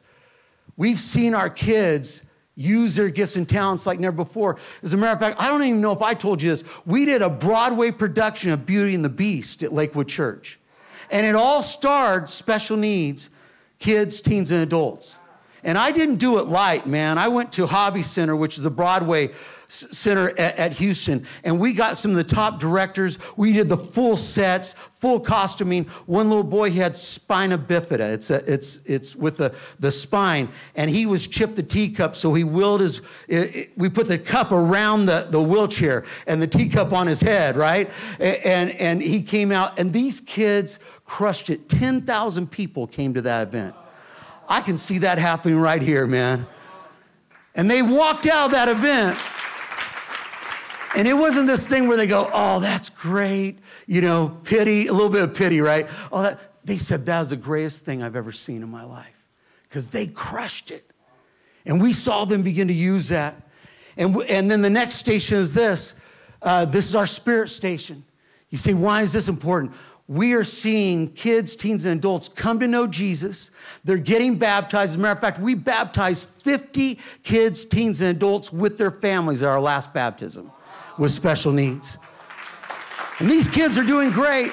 [0.78, 2.22] We've seen our kids
[2.56, 4.58] use their gifts and talents like never before.
[4.82, 6.64] As a matter of fact, I don't even know if I told you this.
[6.86, 10.60] We did a Broadway production of Beauty and the Beast at Lakewood Church.
[11.12, 13.30] And it all starred special needs
[13.80, 15.20] kids, teens, and adults.
[15.64, 17.20] And I didn't do it light, man.
[17.20, 19.32] I went to Hobby Center, which is a Broadway
[19.70, 23.20] Center at, at, Houston, and we got some of the top directors.
[23.36, 25.86] We did the full sets, full costuming.
[26.06, 28.14] One little boy he had spina bifida.
[28.14, 32.34] It's a, it's it's with the the spine, and he was Chip the teacup, so
[32.34, 33.02] he willed his.
[33.28, 37.20] It, it, we put the cup around the, the wheelchair and the teacup on his
[37.20, 37.92] head, right?
[38.20, 41.68] And and he came out, and these kids crushed it.
[41.68, 43.76] Ten thousand people came to that event.
[44.48, 46.48] I can see that happening right here, man.
[47.56, 49.20] And they walked out of that event
[50.98, 54.92] and it wasn't this thing where they go, oh, that's great, you know, pity, a
[54.92, 55.88] little bit of pity, right?
[56.12, 59.14] Oh, that, they said that was the greatest thing I've ever seen in my life
[59.70, 60.90] because they crushed it.
[61.68, 63.48] And we saw them begin to use that.
[63.96, 65.94] And, w- and then the next station is this
[66.42, 68.04] uh, this is our spirit station.
[68.50, 69.74] You say, why is this important?
[70.08, 73.52] We are seeing kids, teens, and adults come to know Jesus.
[73.84, 74.94] They're getting baptized.
[74.94, 79.44] As a matter of fact, we baptized 50 kids, teens, and adults with their families
[79.44, 80.52] at our last baptism
[80.98, 81.98] with special needs.
[83.20, 84.52] And these kids are doing great.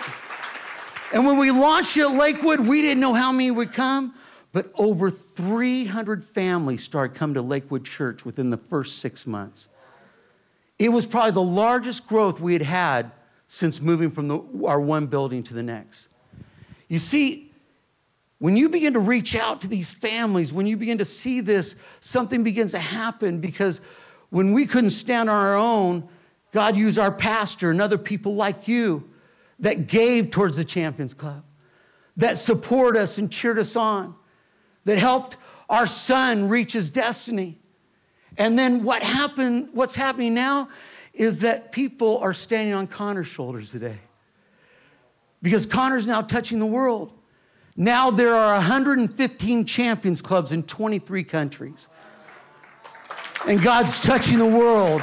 [1.13, 4.15] And when we launched at Lakewood, we didn't know how many would come,
[4.53, 9.69] but over 300 families started coming to Lakewood Church within the first six months.
[10.79, 13.13] It was probably the largest growth we had had
[13.47, 16.09] since moving from the, our one building to the next.
[16.89, 17.53] You see,
[18.39, 21.77] when you begin to reach out to these families, when you begin to see this,
[22.01, 23.81] something begins to happen because
[24.31, 26.09] when we couldn't stand on our own,
[26.55, 29.11] God used our pastor and other people like you
[29.59, 31.43] that gave towards the Champions Club,
[32.17, 34.15] that support us and cheered us on,
[34.85, 35.37] that helped
[35.69, 37.59] our son reach his destiny.
[38.39, 40.69] And then what happened, what's happening now
[41.13, 43.99] is that people are standing on Connor's shoulders today.
[45.43, 47.11] Because Connor's now touching the world.
[47.77, 51.89] Now there are 115 champions clubs in 23 countries.
[53.45, 55.03] And God's touching the world.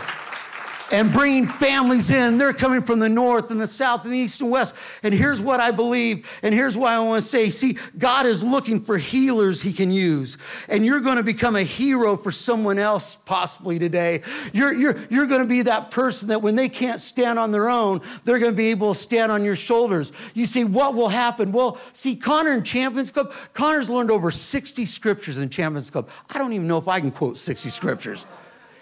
[0.92, 2.38] And bringing families in.
[2.38, 4.76] They're coming from the north and the south and the east and west.
[5.04, 8.44] And here's what I believe, and here's why I want to say see, God is
[8.44, 10.38] looking for healers he can use.
[10.68, 14.22] And you're going to become a hero for someone else possibly today.
[14.54, 17.70] You're, you're, you're going to be that person that when they can't stand on their
[17.70, 20.12] own, they're going to be able to stand on your shoulders.
[20.34, 21.52] You see, what will happen?
[21.52, 26.10] Well, see, Connor in Champions Club, Connor's learned over 60 scriptures in Champions Club.
[26.30, 28.26] I don't even know if I can quote 60 scriptures.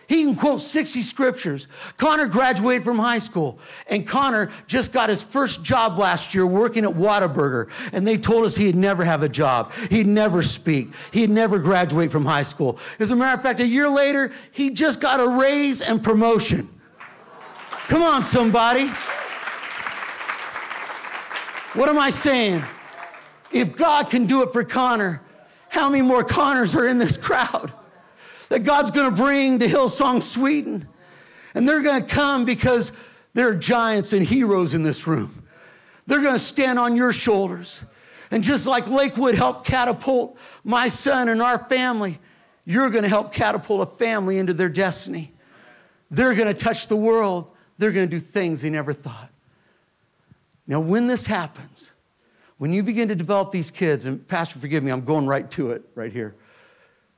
[0.10, 1.68] He can quote 60 scriptures.
[1.98, 6.84] Connor graduated from high school, and Connor just got his first job last year working
[6.84, 7.70] at Whataburger.
[7.94, 12.12] And they told us he'd never have a job, he'd never speak, he'd never graduate
[12.12, 12.80] from high school.
[12.98, 16.68] As a matter of fact, a year later, he just got a raise and promotion.
[17.88, 18.88] Come on, somebody.
[21.74, 22.64] What am I saying?
[23.52, 25.22] If God can do it for Connor,
[25.70, 27.74] how many more Connors are in this crowd?
[28.50, 30.88] That God's going to bring to Hillsong Sweden.
[31.54, 32.92] And they're going to come because
[33.34, 35.44] there are giants and heroes in this room.
[36.08, 37.84] They're going to stand on your shoulders.
[38.32, 42.20] And just like Lakewood helped catapult my son and our family,
[42.66, 45.32] you're going to help catapult a family into their destiny.
[46.12, 47.52] They're going to touch the world.
[47.78, 49.30] They're going to do things they never thought.
[50.68, 51.94] Now, when this happens,
[52.58, 55.72] when you begin to develop these kids, and Pastor, forgive me, I'm going right to
[55.72, 56.36] it right here.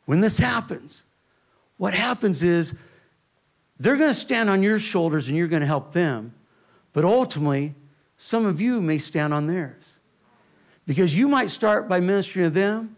[0.06, 1.04] When this happens,
[1.82, 2.76] what happens is
[3.80, 6.32] they're going to stand on your shoulders and you're going to help them.
[6.94, 7.74] But ultimately,
[8.18, 9.98] some of you may stand on theirs.
[10.86, 12.96] Because you might start by ministering to them,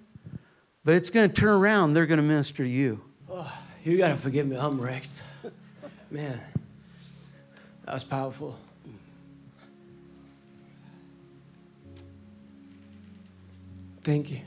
[0.83, 2.99] but it's going to turn around, they're going to minister to you.
[3.29, 5.23] Oh, you got to forgive me, I'm wrecked.
[6.11, 6.41] Man,
[7.85, 8.59] that was powerful.
[14.03, 14.41] Thank you.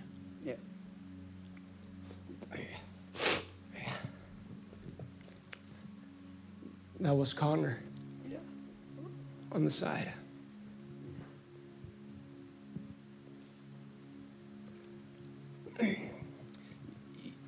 [7.01, 7.79] That was Connor
[9.53, 10.13] on the side.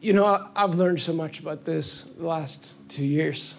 [0.00, 3.54] You know, I've learned so much about this the last two years.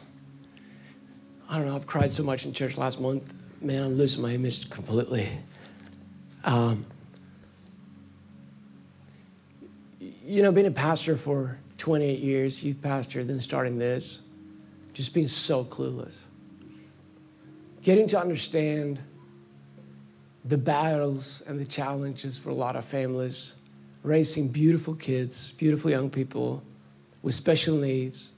[1.50, 3.34] I don't know, I've cried so much in church last month.
[3.62, 5.30] Man, I'm losing my image completely.
[6.44, 6.86] Um,
[10.00, 14.22] you know, being a pastor for 28 years, youth pastor, then starting this,
[15.00, 16.26] just being so clueless.
[17.82, 19.00] Getting to understand
[20.43, 23.56] the battles and the challenges for a lot of families,
[24.04, 26.62] raising beautiful kids, beautiful young people
[27.24, 28.32] with special needs,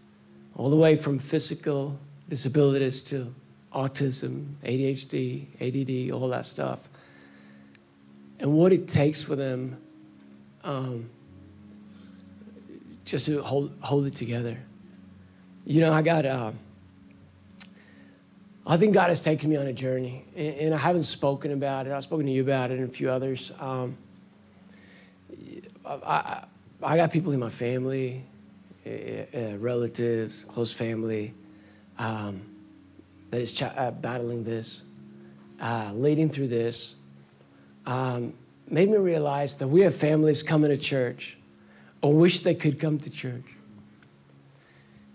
[0.56, 2.00] all the way from physical
[2.30, 3.34] disabilities to
[3.74, 6.90] autism, ADHD, ADD, all that stuff.
[8.40, 9.82] And what it takes for them
[10.64, 11.10] um,
[13.04, 14.60] just to hold, hold it together.
[15.64, 16.52] You know, I got, uh,
[18.66, 21.94] I think God has taken me on a journey, and, I haven't spoken about it.
[21.94, 23.52] I've spoken to you about it and a few others.
[23.60, 23.96] Um,
[25.86, 26.44] I, I,
[26.82, 28.24] I, got people in my family,
[28.88, 31.36] uh, relatives, close family,
[32.00, 32.42] um,
[33.30, 34.82] that is ch- uh, battling this,
[35.60, 36.96] uh, leading through this.
[37.86, 38.34] Um,
[38.68, 41.38] made me realize that we have families coming to church
[42.02, 43.46] or wish they could come to church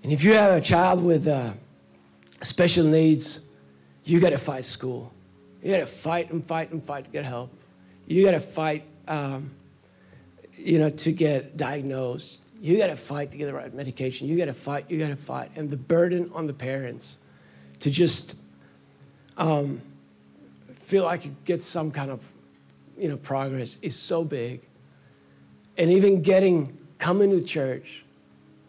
[0.02, 1.52] and if you have a child with uh,
[2.42, 3.40] special needs,
[4.04, 5.12] you got to fight school.
[5.62, 7.52] You got to fight and fight and fight to get help.
[8.06, 9.50] You got to fight, um,
[10.56, 12.46] you know, to get diagnosed.
[12.60, 14.28] You got to fight to get the right medication.
[14.28, 14.90] You got to fight.
[14.90, 15.50] You got to fight.
[15.56, 17.16] And the burden on the parents
[17.80, 18.40] to just
[19.36, 19.80] um,
[20.74, 22.20] feel like you get some kind of,
[22.96, 24.62] you know, progress is so big.
[25.76, 28.05] And even getting coming to church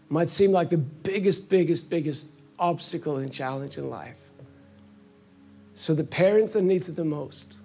[0.10, 2.30] might seem like the biggest, biggest, biggest
[2.60, 4.16] obstacle and challenge in life.
[5.76, 7.58] So the parents that needs it the most,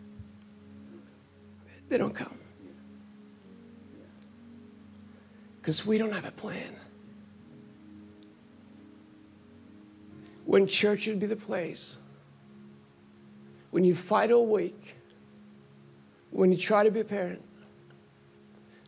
[1.88, 2.38] they don't come.
[5.60, 6.76] Because we don't have a plan.
[10.44, 11.98] When church should be the place,
[13.70, 14.96] when you fight all week,
[16.30, 17.42] when you try to be a parent,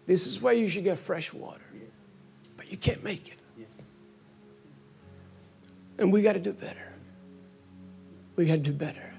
[0.06, 1.62] this is where you should get fresh water.
[2.56, 3.36] But you can't make it.
[5.98, 6.92] And we got to do better.
[8.36, 9.14] We got to do better.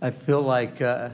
[0.00, 1.10] I feel like uh,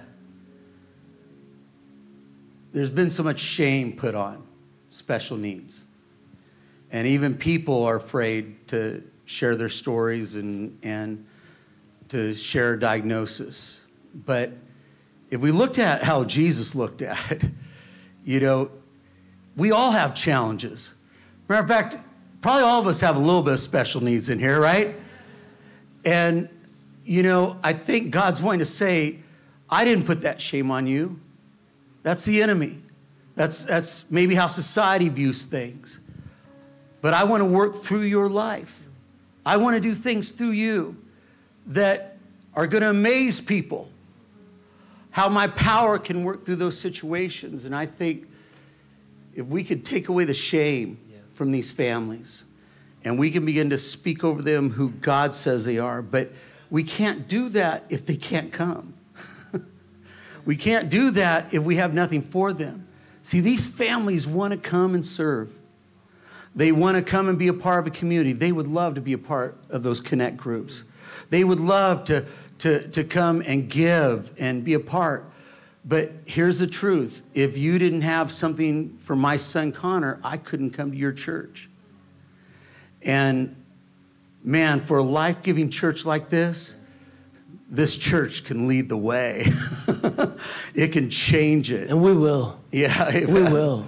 [2.73, 4.47] there's been so much shame put on
[4.91, 5.85] special needs.
[6.91, 11.27] And even people are afraid to share their stories and, and
[12.09, 13.83] to share a diagnosis.
[14.15, 14.53] But
[15.31, 17.43] if we looked at how Jesus looked at it,
[18.25, 18.71] you know,
[19.57, 20.95] we all have challenges.
[21.49, 21.97] Matter of fact,
[22.45, 24.95] probably all of us have a little bit of special needs in here, right?
[26.05, 26.51] And,
[27.03, 29.21] you know, I think God's wanting to say,
[29.71, 31.19] I didn't put that shame on you.
[32.03, 32.81] That's the enemy.
[33.35, 36.01] That's, that's maybe how society views things.
[37.01, 38.79] But I want to work through your life.
[39.47, 41.03] I want to do things through you
[41.69, 42.19] that
[42.53, 43.89] are going to amaze people.
[45.13, 47.65] How my power can work through those situations.
[47.65, 48.29] And I think
[49.35, 50.99] if we could take away the shame
[51.35, 52.45] from these families
[53.05, 56.33] and we can begin to speak over them who God says they are, but
[56.71, 58.95] we can't do that if they can't come.
[60.47, 62.89] we can't do that if we have nothing for them.
[63.23, 65.53] See, these families want to come and serve.
[66.55, 68.33] They want to come and be a part of a community.
[68.33, 70.85] They would love to be a part of those connect groups.
[71.31, 72.25] They would love to,
[72.59, 75.31] to, to come and give and be a part.
[75.85, 80.71] But here's the truth if you didn't have something for my son Connor, I couldn't
[80.71, 81.69] come to your church.
[83.03, 83.57] And
[84.43, 86.75] man, for a life giving church like this,
[87.69, 89.47] this church can lead the way.
[90.75, 91.91] it can change it.
[91.91, 92.61] And we will.
[92.71, 93.87] Yeah, we will.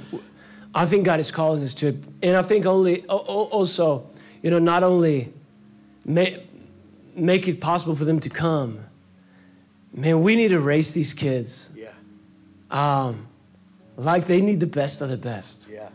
[0.74, 1.96] I think God is calling us to it.
[2.22, 4.10] And I think only, also,
[4.42, 5.32] you know, not only
[6.04, 6.42] make,
[7.14, 8.80] make it possible for them to come,
[9.92, 11.70] man, we need to raise these kids.
[12.70, 13.28] Um,
[13.96, 15.66] like they need the best of the best.
[15.70, 15.88] Yeah.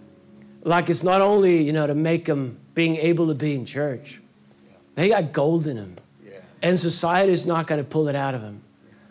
[0.64, 4.22] Like it's not only, you know, to make them being able to be in church,
[4.70, 4.78] yeah.
[4.96, 5.98] they got gold in them.
[6.26, 6.34] Yeah.
[6.62, 8.62] And society is not going to pull it out of them.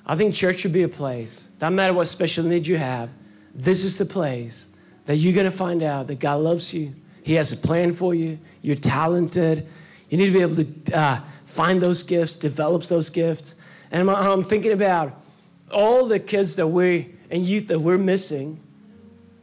[0.06, 3.10] I think church should be a place, no matter what special needs you have,
[3.54, 4.68] this is the place
[5.06, 6.94] that you're going to find out that God loves you.
[7.22, 8.38] He has a plan for you.
[8.62, 9.66] You're talented.
[10.08, 13.54] You need to be able to uh, find those gifts, develop those gifts.
[13.90, 15.22] And I'm, I'm thinking about
[15.70, 18.60] all the kids that we and youth that we're missing,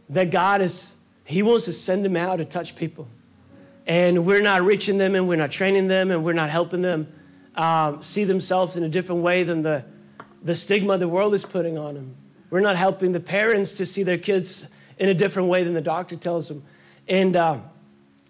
[0.10, 3.08] that God is, He wants to send them out to touch people.
[3.86, 7.08] And we're not reaching them and we're not training them and we're not helping them
[7.56, 9.86] um, see themselves in a different way than the,
[10.44, 12.16] the stigma the world is putting on them.
[12.50, 14.68] We're not helping the parents to see their kids
[15.00, 16.64] in a different way than the doctor tells them.
[17.08, 17.60] And uh,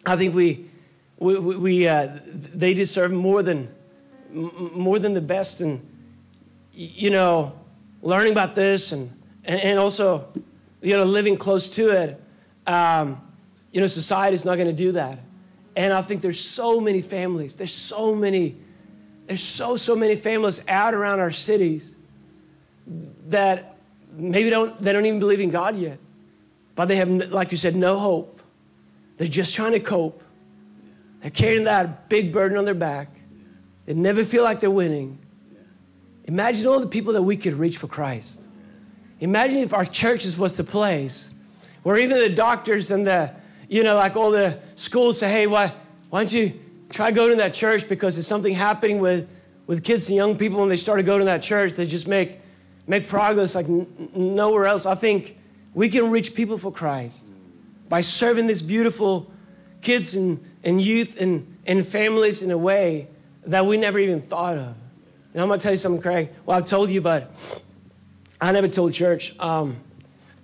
[0.05, 0.69] I think we,
[1.17, 3.73] we, we uh, they deserve more than,
[4.31, 5.61] more than the best.
[5.61, 5.85] And,
[6.71, 7.53] you know,
[8.03, 9.16] learning about this and,
[9.47, 10.27] and also,
[10.81, 12.21] you know, living close to it,
[12.67, 13.21] um,
[13.71, 15.19] you know, society is not going to do that.
[15.75, 18.57] And I think there's so many families, there's so many,
[19.25, 21.95] there's so, so many families out around our cities
[23.27, 23.77] that
[24.11, 25.99] maybe don't, they don't even believe in God yet.
[26.75, 28.41] But they have, like you said, no hope.
[29.17, 30.21] They're just trying to cope.
[31.21, 33.09] They're carrying that big burden on their back.
[33.85, 35.19] They never feel like they're winning.
[36.25, 38.46] Imagine all the people that we could reach for Christ.
[39.19, 41.29] Imagine if our churches was the place
[41.83, 43.31] where even the doctors and the,
[43.69, 45.73] you know, like all the schools say, hey, why,
[46.09, 46.59] why don't you
[46.89, 49.27] try going to that church because there's something happening with,
[49.65, 51.73] with kids and young people when they start to go to that church.
[51.73, 52.39] They just make,
[52.85, 54.85] make progress like n- nowhere else.
[54.85, 55.37] I think
[55.73, 57.25] we can reach people for Christ
[57.89, 59.31] by serving these beautiful
[59.81, 63.07] kids and, and youth and, and families in a way
[63.45, 64.75] that we never even thought of.
[65.33, 66.29] And I'm going to tell you something, Craig.
[66.45, 67.31] Well, I've told you, but
[68.39, 69.37] I never told church.
[69.39, 69.77] Um,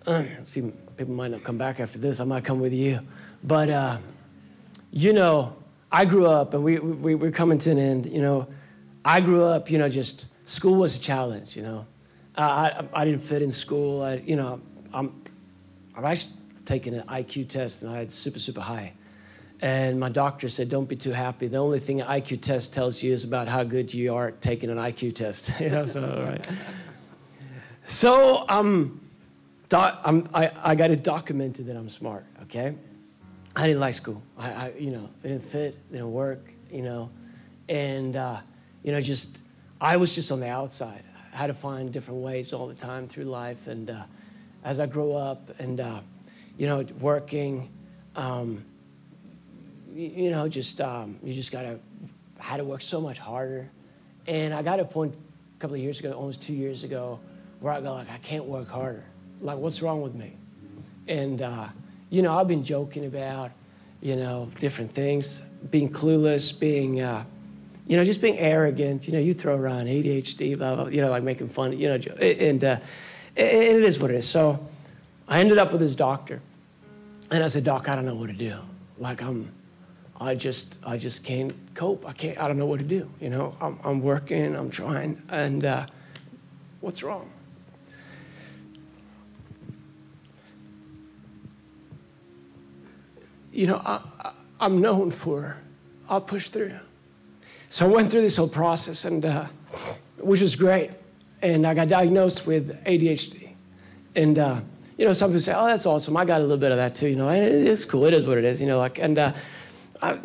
[0.07, 2.19] uh, see, people might not come back after this.
[2.19, 2.99] I might come with you.
[3.43, 3.97] But, uh,
[4.91, 5.55] you know,
[5.91, 8.47] I grew up, and we, we, we're coming to an end, you know.
[9.05, 11.85] I grew up, you know, just school was a challenge, you know.
[12.35, 14.01] Uh, I, I didn't fit in school.
[14.01, 14.59] I, you know,
[14.91, 15.21] I'm,
[15.95, 16.33] I've actually
[16.65, 18.93] taken an IQ test and I had super, super high.
[19.61, 21.47] And my doctor said, Don't be too happy.
[21.47, 24.41] The only thing an IQ test tells you is about how good you are at
[24.41, 25.53] taking an IQ test.
[25.59, 26.45] you know, so, all right.
[27.85, 29.01] So um,
[29.69, 32.75] doc, I'm, I, I got it documented that I'm smart, okay?
[33.55, 34.21] I didn't like school.
[34.37, 37.09] I, I you know, it didn't fit, it didn't work, you know.
[37.69, 38.39] And, uh,
[38.83, 39.41] you know, just,
[39.79, 41.03] I was just on the outside.
[41.33, 43.67] I had to find different ways all the time through life.
[43.67, 44.03] And, uh,
[44.63, 46.01] as I grew up and, uh,
[46.57, 47.69] you know, working,
[48.15, 48.63] um,
[49.93, 51.79] you, know, just, um, you just got to,
[52.39, 53.69] had to work so much harder.
[54.25, 57.19] And I got a point a couple of years ago, almost two years ago,
[57.63, 59.05] where I go like, I can't work harder.
[59.39, 60.33] Like, what's wrong with me?
[61.07, 61.69] And, uh,
[62.09, 63.51] you know, I've been joking about,
[64.01, 65.41] you know, different things,
[65.71, 67.23] being clueless, being, uh,
[67.87, 69.07] you know, just being arrogant.
[69.07, 71.95] You know, you throw around ADHD, blah, blah, you know, like making fun, you know,
[71.95, 72.79] and, uh,
[73.37, 74.27] and it is what it is.
[74.27, 74.67] So
[75.29, 76.41] I ended up with this doctor.
[77.31, 78.57] And I said, Doc, I don't know what to do.
[78.97, 79.49] Like I'm,
[80.19, 82.05] I just, I just can't cope.
[82.05, 83.09] I can't, I don't know what to do.
[83.21, 85.85] You know, I'm, I'm working, I'm trying, and uh,
[86.81, 87.29] what's wrong?
[93.53, 95.55] You know, I, I'm known for,
[96.09, 96.73] I'll push through.
[97.69, 99.45] So I went through this whole process, and uh,
[100.19, 100.91] which was great.
[101.41, 103.53] And I got diagnosed with ADHD.
[104.15, 104.61] And uh,
[104.97, 106.15] you know, some people say, "Oh, that's awesome.
[106.17, 108.05] I got a little bit of that too." You know, and it's cool.
[108.05, 108.61] It is what it is.
[108.61, 109.33] You know, like, and uh,
[110.01, 110.17] I,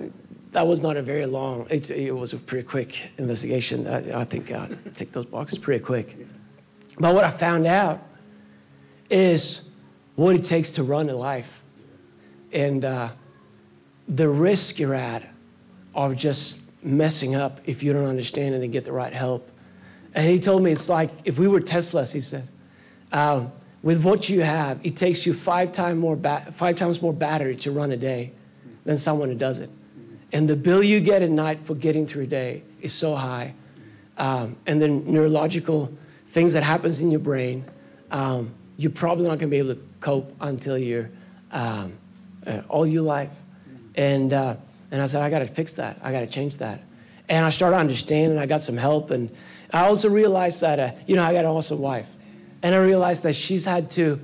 [0.52, 1.66] that was not a very long.
[1.70, 3.86] It, it was a pretty quick investigation.
[3.86, 6.16] I, I think I ticked those boxes pretty quick.
[6.98, 8.02] But what I found out
[9.10, 9.62] is
[10.16, 11.62] what it takes to run a life,
[12.52, 13.10] and uh,
[14.08, 15.28] the risk you're at
[15.94, 19.50] of just messing up if you don't understand it and get the right help.
[20.14, 22.12] And he told me it's like if we were Teslas.
[22.12, 22.48] He said.
[23.12, 27.12] Um, with what you have, it takes you five, time more ba- five times more
[27.12, 28.32] battery to run a day
[28.84, 29.70] than someone who does it.
[30.32, 33.54] And the bill you get at night for getting through a day is so high.
[34.16, 35.92] Um, and the neurological
[36.26, 37.64] things that happens in your brain,
[38.10, 41.10] um, you're probably not going to be able to cope until you're
[41.52, 41.96] um,
[42.48, 43.30] uh, all your life.
[43.94, 44.56] And, uh,
[44.90, 45.98] and I said, I got to fix that.
[46.02, 46.80] I got to change that.
[47.28, 48.38] And I started understanding.
[48.38, 49.10] I got some help.
[49.10, 49.30] And
[49.72, 52.08] I also realized that, uh, you know, I got an awesome wife.
[52.62, 54.20] And I realized that she's had to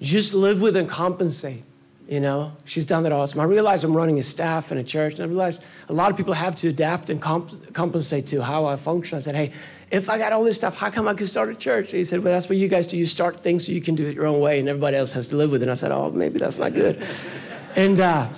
[0.00, 1.62] just live with and compensate.
[2.08, 3.40] You know, she's done that awesome.
[3.40, 6.16] I realized I'm running a staff in a church, and I realized a lot of
[6.16, 9.18] people have to adapt and comp- compensate to how I function.
[9.18, 9.50] I said, hey,
[9.90, 11.92] if I got all this stuff, how come I could start a church?
[11.92, 12.96] He said, well, that's what you guys do.
[12.96, 15.28] You start things so you can do it your own way, and everybody else has
[15.28, 15.66] to live with it.
[15.66, 17.06] And I said, oh, maybe that's not good.
[17.76, 18.28] and uh,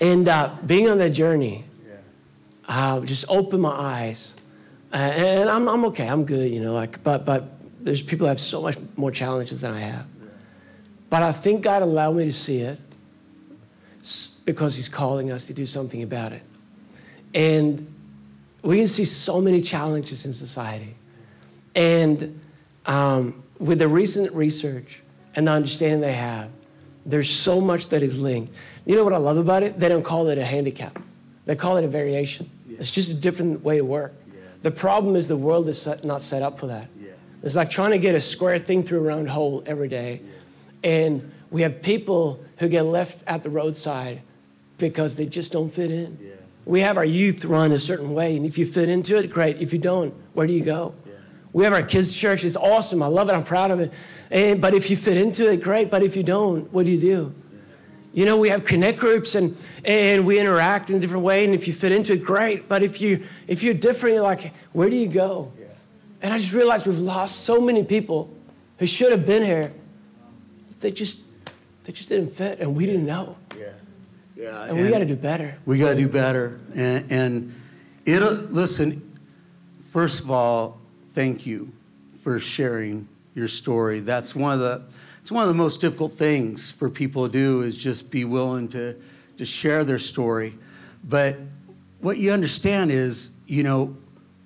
[0.00, 1.64] and uh, being on that journey,
[2.68, 4.34] uh, just opened my eyes,
[4.92, 6.08] uh, and I'm, I'm okay.
[6.08, 6.72] I'm good, you know.
[6.72, 7.50] Like, but but
[7.80, 10.06] there's people who have so much more challenges than I have.
[11.08, 12.78] But I think God allowed me to see it
[14.44, 16.42] because He's calling us to do something about it.
[17.34, 17.92] And
[18.62, 20.94] we can see so many challenges in society.
[21.74, 22.40] And
[22.86, 25.02] um, with the recent research
[25.34, 26.50] and the understanding they have,
[27.06, 28.54] there's so much that is linked.
[28.84, 29.78] You know what I love about it?
[29.78, 30.98] They don't call it a handicap,
[31.46, 32.50] they call it a variation.
[32.68, 32.78] Yeah.
[32.80, 34.14] It's just a different way to work.
[34.28, 34.40] Yeah.
[34.62, 36.88] The problem is the world is not set up for that.
[37.42, 40.20] It's like trying to get a square thing through a round hole every day.
[40.84, 44.20] And we have people who get left at the roadside
[44.78, 46.18] because they just don't fit in.
[46.64, 46.70] Yeah.
[46.70, 49.60] We have our youth run a certain way, and if you fit into it, great.
[49.60, 50.94] If you don't, where do you go?
[51.06, 51.12] Yeah.
[51.52, 52.44] We have our kids' church.
[52.44, 53.02] It's awesome.
[53.02, 53.32] I love it.
[53.32, 53.92] I'm proud of it.
[54.30, 55.90] And, but if you fit into it, great.
[55.90, 57.34] But if you don't, what do you do?
[57.52, 57.58] Yeah.
[58.12, 61.44] You know, we have connect groups and, and we interact in a different way.
[61.44, 62.68] And if you fit into it, great.
[62.68, 65.52] But if, you, if you're different, you're like, where do you go?
[66.22, 68.32] And I just realized we've lost so many people
[68.78, 69.72] who should have been here.
[70.80, 71.22] They just,
[71.84, 73.36] they just didn't fit, and we didn't know.
[74.40, 74.62] Yeah.
[74.62, 75.58] And, and we got to do better.
[75.66, 76.60] We got to do better.
[76.74, 77.60] And, and
[78.06, 78.20] it.
[78.50, 79.06] Listen.
[79.90, 80.78] First of all,
[81.12, 81.72] thank you
[82.22, 84.00] for sharing your story.
[84.00, 84.82] That's one of the.
[85.20, 88.68] It's one of the most difficult things for people to do is just be willing
[88.68, 88.96] to,
[89.36, 90.54] to share their story.
[91.04, 91.36] But
[92.00, 93.96] what you understand is, you know,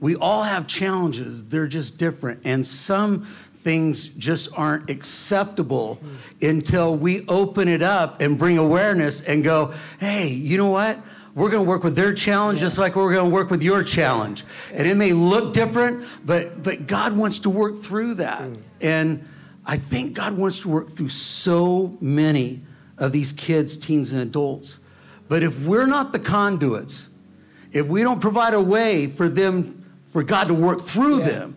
[0.00, 2.40] we all have challenges, they're just different.
[2.44, 3.26] And some
[3.64, 6.46] things just aren't acceptable mm-hmm.
[6.46, 11.00] until we open it up and bring awareness and go, hey, you know what?
[11.34, 12.66] We're going to work with their challenge yeah.
[12.66, 14.44] just like we're going to work with your challenge.
[14.70, 14.78] Yeah.
[14.78, 18.42] And it may look different, but, but God wants to work through that.
[18.42, 18.62] Mm.
[18.82, 19.28] And
[19.66, 22.60] I think God wants to work through so many
[22.98, 24.78] of these kids, teens, and adults.
[25.26, 27.08] But if we're not the conduits,
[27.72, 31.56] if we don't provide a way for them for God to work through yeah, them.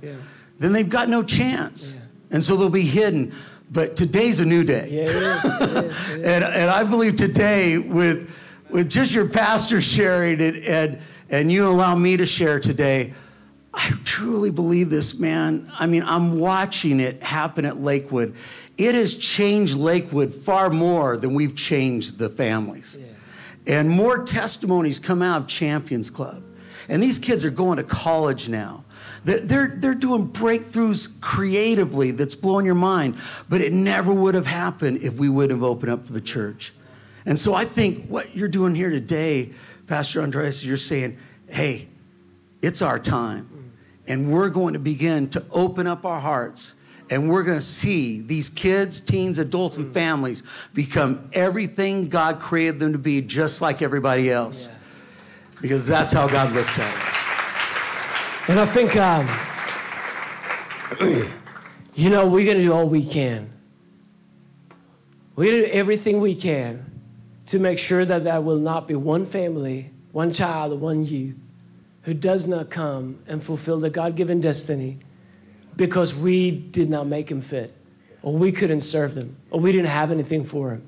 [0.60, 1.96] Then they've got no chance.
[1.96, 2.02] Yeah.
[2.32, 3.34] And so they'll be hidden.
[3.70, 4.88] But today's a new day.
[4.90, 5.16] Yeah, it is.
[5.16, 6.12] It is, it is.
[6.14, 8.30] and, and I believe today, with,
[8.70, 11.00] with just your pastor sharing it and,
[11.30, 13.14] and you allow me to share today,
[13.74, 15.72] I truly believe this, man.
[15.78, 18.36] I mean, I'm watching it happen at Lakewood.
[18.78, 22.98] It has changed Lakewood far more than we've changed the families.
[23.68, 26.42] And more testimonies come out of Champions Club.
[26.88, 28.86] And these kids are going to college now.
[29.28, 33.18] They're, they're doing breakthroughs creatively that's blowing your mind,
[33.50, 36.74] but it never would have happened if we would have opened up for the church.
[37.26, 39.52] And so I think what you're doing here today,
[39.86, 41.18] Pastor Andreas, you're saying,
[41.50, 41.90] hey,
[42.62, 43.74] it's our time.
[44.08, 46.74] And we're going to begin to open up our hearts
[47.10, 52.80] and we're going to see these kids, teens, adults, and families become everything God created
[52.80, 54.68] them to be, just like everybody else.
[54.68, 54.74] Yeah
[55.62, 57.27] because that's how God looks at it.
[58.50, 59.28] And I think, um,
[61.96, 63.50] you know, we're going to do all we can.
[65.36, 67.02] We're going to do everything we can
[67.48, 71.38] to make sure that there will not be one family, one child, or one youth
[72.04, 75.00] who does not come and fulfill the God given destiny
[75.76, 77.76] because we did not make him fit,
[78.22, 80.88] or we couldn't serve them, or we didn't have anything for him.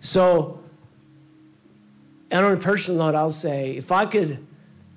[0.00, 0.60] So
[2.30, 4.44] And on a personal note, I'll say if I could,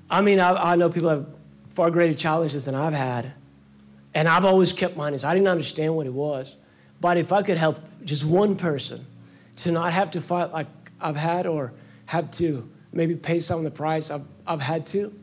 [0.10, 1.28] I mean, I, I know people have
[1.74, 3.34] far greater challenges than I've had.
[4.14, 6.56] And I've always kept mine as I didn't understand what it was.
[7.02, 9.06] But if I could help just one person
[9.58, 10.68] to not have to fight like
[11.02, 11.74] I've had or
[12.06, 15.14] have to maybe pay some of the price I've, I've had to,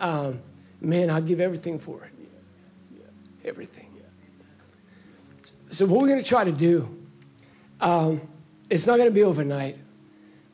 [0.00, 0.40] um,
[0.80, 3.04] man, I'd give everything for it.
[3.44, 3.88] Everything.
[5.70, 6.88] So, what we're going to try to do,
[7.80, 8.22] um,
[8.70, 9.76] it's not going to be overnight,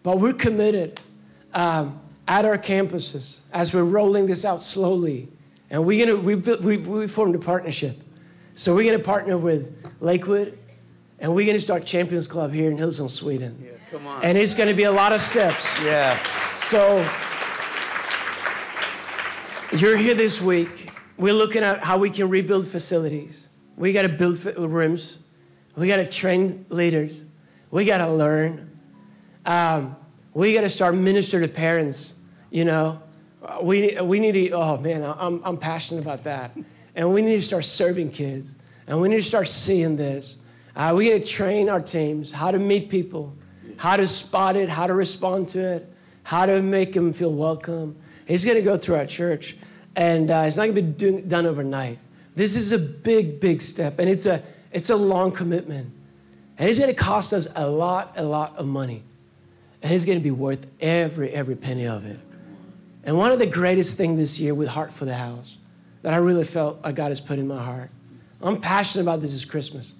[0.02, 1.00] but we're committed
[1.52, 5.28] um, at our campuses as we're rolling this out slowly.
[5.70, 8.00] And we're gonna, we, we, we formed a partnership.
[8.56, 10.56] So, we're going to partner with Lakewood,
[11.18, 13.60] and we're going to start Champions Club here in Hillsong, Sweden.
[13.60, 14.22] Yeah, come on.
[14.22, 15.66] And it's going to be a lot of steps.
[15.82, 16.16] Yeah.
[16.58, 16.98] So,
[19.76, 20.88] you're here this week.
[21.16, 23.48] We're looking at how we can rebuild facilities.
[23.76, 25.18] We got to build rooms.
[25.74, 27.22] We got to train leaders.
[27.72, 28.78] We got to learn.
[29.44, 29.96] Um,
[30.32, 32.14] we got to start minister to parents.
[32.52, 33.02] You know,
[33.62, 34.50] we we need to.
[34.50, 36.56] Oh man, I'm I'm passionate about that.
[36.96, 38.54] And we need to start serving kids.
[38.86, 40.36] And we need to start seeing this.
[40.76, 43.34] Uh, we need to train our teams how to meet people,
[43.76, 45.92] how to spot it, how to respond to it,
[46.22, 47.96] how to make them feel welcome.
[48.26, 49.56] He's going to go through our church,
[49.94, 51.98] and uh, it's not going to be doing, done overnight.
[52.34, 54.42] This is a big, big step, and it's a,
[54.72, 55.92] it's a long commitment.
[56.58, 59.02] And it's going to cost us a lot, a lot of money.
[59.82, 62.18] And it's going to be worth every, every penny of it.
[63.04, 65.58] And one of the greatest things this year with Heart for the House
[66.02, 67.90] that I really felt like God has put in my heart,
[68.42, 69.92] I'm passionate about this is Christmas,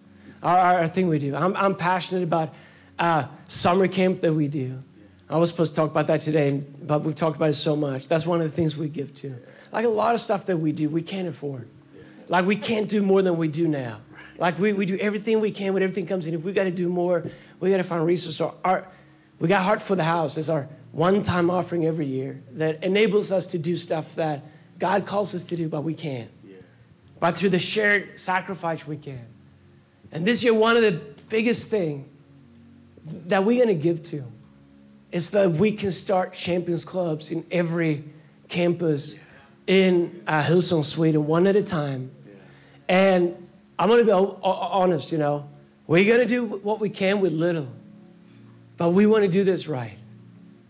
[0.43, 1.35] our, our thing we do.
[1.35, 2.55] I'm, I'm passionate about
[2.99, 4.79] uh, summer camp that we do.
[5.29, 8.09] I was supposed to talk about that today, but we've talked about it so much.
[8.09, 9.35] That's one of the things we give to.
[9.73, 11.69] Like a lot of stuff that we do, we can't afford.
[12.29, 14.01] Like we can't do more than we do now.
[14.39, 16.35] Like we, we do everything we can when everything comes in.
[16.35, 17.25] If we got to do more,
[17.61, 18.37] we got to find resources.
[18.37, 18.87] So our,
[19.39, 23.49] we got Heart for the House as our one-time offering every year that enables us
[23.49, 24.45] to do stuff that
[24.79, 26.31] God calls us to do, but we can't.
[26.47, 26.57] Yeah.
[27.19, 29.27] But through the shared sacrifice, we can.
[30.13, 32.09] And this year, one of the biggest thing
[33.27, 34.25] that we're going to give to
[35.11, 38.05] is that we can start champions clubs in every
[38.49, 39.17] campus
[39.67, 42.13] in uh, Hillsong, Sweden, one at a time.
[42.89, 45.49] And I'm going to be honest, you know,
[45.89, 47.69] we're going to do what we can with little,
[48.77, 49.99] but we want to do this right.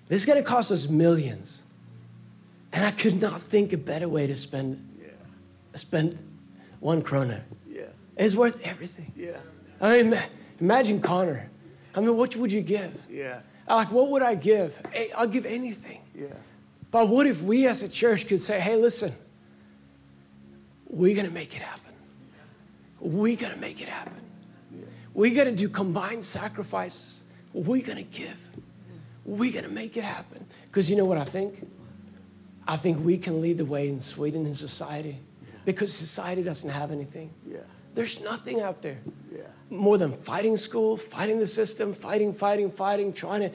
[0.09, 1.63] This is going to cost us millions.
[2.73, 5.09] And I could not think a better way to spend, yeah.
[5.75, 6.19] spend
[6.81, 7.43] one krona.
[7.69, 7.85] Yeah.
[8.17, 9.13] It's worth everything.
[9.17, 9.39] Yeah.
[9.81, 10.21] I mean,
[10.61, 11.49] imagine Connor.
[11.95, 12.93] I mean, what would you give?
[13.09, 13.41] Yeah.
[13.69, 14.79] Like, what would I give?
[14.93, 16.01] Hey, I'll give anything.
[16.15, 16.27] Yeah.
[16.91, 19.13] But what if we as a church could say, hey, listen,
[20.89, 21.93] we're going to make it happen.
[23.01, 24.15] We're going to make it happen.
[25.13, 27.23] We're going to do combined sacrifices.
[27.53, 28.37] We're going to give.
[29.25, 30.45] We're going to make it happen.
[30.67, 31.67] Because you know what I think?
[32.67, 35.19] I think we can lead the way in Sweden in society
[35.65, 37.31] because society doesn't have anything.
[37.47, 37.59] Yeah.
[37.95, 38.99] There's nothing out there
[39.33, 39.43] yeah.
[39.71, 43.51] more than fighting school, fighting the system, fighting, fighting, fighting, trying to.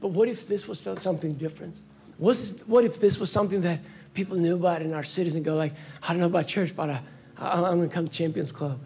[0.00, 1.80] But what if this was something different?
[2.18, 3.80] What's, what if this was something that
[4.12, 6.90] people knew about in our cities and go like, I don't know about church, but
[6.90, 7.00] I,
[7.38, 8.78] I, am going to come to Champions Club.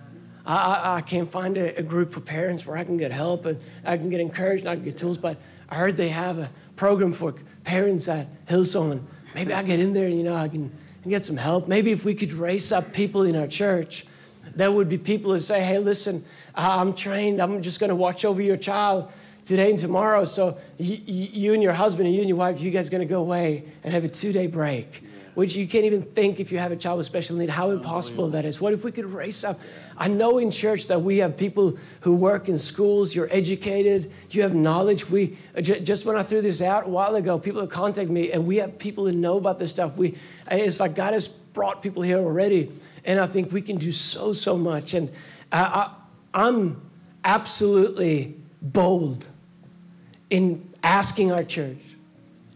[0.44, 3.46] I, I, I can't find a, a, group for parents where I can get help
[3.46, 5.38] and I can get encouraged and I can get tools, but
[5.72, 7.32] I heard they have a program for
[7.64, 8.92] parents at Hillsong.
[8.92, 10.70] And maybe I get in there and, you know, I can,
[11.08, 11.66] get some help.
[11.66, 14.06] Maybe if we could raise up people in our church,
[14.54, 17.40] there would be people who say, hey, listen, I'm trained.
[17.40, 19.10] I'm just going to watch over your child
[19.46, 20.26] today and tomorrow.
[20.26, 23.06] So you, you, and your husband and you and your wife, you guys going to
[23.06, 25.02] go away and have a two-day break,
[25.34, 28.28] which you can't even think if you have a child with special need, how impossible
[28.28, 28.60] that is.
[28.60, 29.58] What if we could raise up?
[30.02, 34.42] I know in church that we have people who work in schools, you're educated, you
[34.42, 35.08] have knowledge.
[35.08, 38.44] We Just when I threw this out a while ago, people have contacted me, and
[38.44, 39.96] we have people who know about this stuff.
[39.96, 40.18] We,
[40.50, 42.72] it's like God has brought people here already,
[43.04, 44.92] and I think we can do so, so much.
[44.94, 45.08] And
[45.52, 45.94] I, I,
[46.34, 46.82] I'm
[47.22, 49.28] absolutely bold
[50.30, 51.78] in asking our church,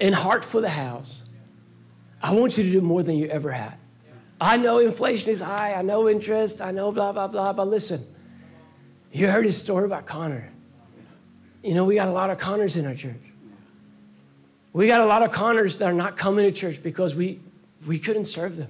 [0.01, 1.23] in Heart for the House,
[2.21, 3.79] I want you to do more than you ever had.
[4.41, 8.07] I know inflation is high, I know interest, I know blah, blah, blah, but listen,
[9.13, 10.53] you heard his story about Connor.
[11.63, 13.21] You know, we got a lot of Connors in our church.
[14.73, 17.41] We got a lot of Connors that are not coming to church because we,
[17.87, 18.69] we couldn't serve them.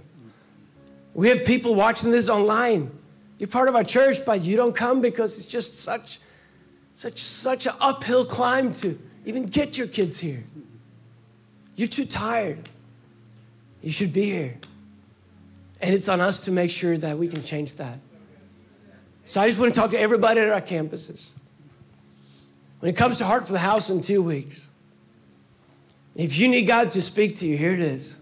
[1.15, 2.97] We have people watching this online.
[3.39, 6.21] You're part of our church, but you don't come because it's just such
[6.97, 10.43] such, such an uphill climb to even get your kids here.
[11.77, 12.71] You're too tired.
[13.83, 14.57] You should be here.
[15.81, 17.99] And it's on us to make sure that we can change that.
[19.27, 21.31] So I just want to talk to everybody at our campuses.
[22.81, 24.69] When it comes to Heart for the House in two weeks,
[26.17, 28.19] If you need God to speak to you, here it is.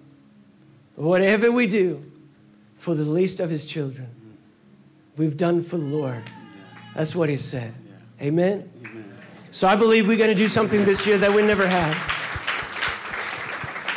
[0.97, 2.05] Whatever we do
[2.77, 4.09] for the least of his children,
[5.17, 6.25] we've done for the Lord.
[6.95, 7.73] That's what he said.
[8.21, 8.69] Amen?
[9.53, 11.97] So I believe we're going to do something this year that we never had.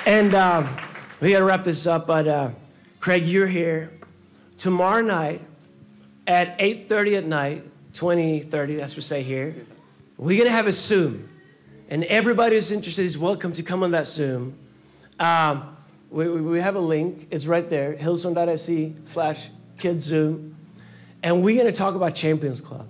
[0.06, 0.70] And um,
[1.20, 2.52] we got to wrap this up, but uh,
[3.08, 3.90] Craig, you're here
[4.58, 5.40] tomorrow night
[6.28, 9.56] at 8.30 at night, 2030, that's what we say here.
[10.18, 11.30] We're going to have a Zoom.
[11.88, 14.58] And everybody who's interested is welcome to come on that Zoom.
[15.22, 15.78] Um,
[16.10, 17.30] we, we have a link.
[17.32, 19.48] It's right there, hillsong.se slash
[19.78, 20.56] kidszoom.
[21.24, 22.90] And we're going to talk about Champions Club.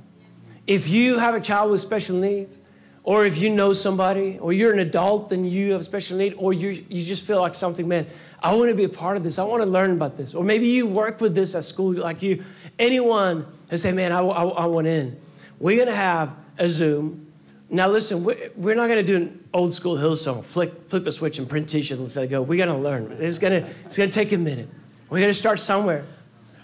[0.66, 2.58] If you have a child with special needs,
[3.04, 6.34] or if you know somebody, or you're an adult and you have a special need,
[6.40, 8.08] or you, you just feel like something, man,
[8.42, 9.40] I want to be a part of this.
[9.40, 10.36] I want to learn about this.
[10.36, 12.44] Or maybe you work with this at school, like you,
[12.78, 15.18] anyone, and say, man, I, I, I want in.
[15.60, 17.32] We're going to have a Zoom.
[17.70, 21.40] Now, listen, we're not going to do an old school Hillsong, flick, flip a switch
[21.40, 22.42] and print t shirts and say, go.
[22.42, 23.12] We're going to learn.
[23.20, 24.70] It's going to, it's going to take a minute.
[25.10, 26.06] We're going to start somewhere.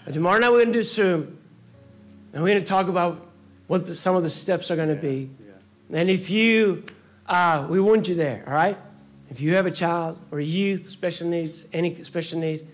[0.04, 1.38] But tomorrow night, we're going to do Zoom.
[2.32, 3.26] And we're going to talk about
[3.66, 5.30] what the, some of the steps are going to be.
[5.92, 6.84] And if you,
[7.26, 8.78] uh, we want you there, all right?
[9.34, 12.68] If you have a child or a youth, special needs, any special need,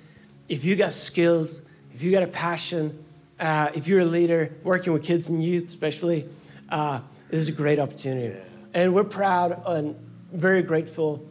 [0.47, 1.63] if you got skills,
[1.95, 3.03] if you got a passion,
[3.39, 6.29] uh, if you're a leader working with kids and youth, especially,
[6.69, 8.35] uh, this is a great opportunity.
[8.35, 8.43] Yeah.
[8.75, 9.97] And we're proud and
[10.35, 11.27] very grateful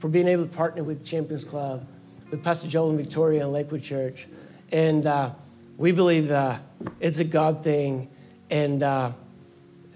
[0.00, 1.86] for being able to partner with Champions Club,
[2.30, 4.26] with Pastor Joel and Victoria and Lakewood Church.
[4.70, 5.30] And uh,
[5.78, 6.58] we believe uh,
[7.00, 8.10] it's a God thing.
[8.50, 9.12] And uh,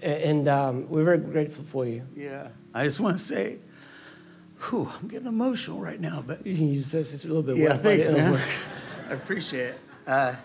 [0.01, 2.07] and um, we're very grateful for you.
[2.15, 3.59] Yeah, I just want to say,
[4.67, 7.13] whew, I'm getting emotional right now, but you can use this.
[7.13, 7.81] It's a little bit yeah, wet.
[7.81, 8.41] thanks, man.
[9.09, 9.79] I appreciate it.
[10.05, 10.35] Uh,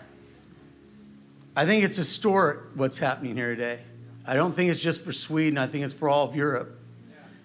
[1.55, 3.79] I think it's historic what's happening here today.
[4.25, 5.57] I don't think it's just for Sweden.
[5.57, 6.79] I think it's for all of Europe,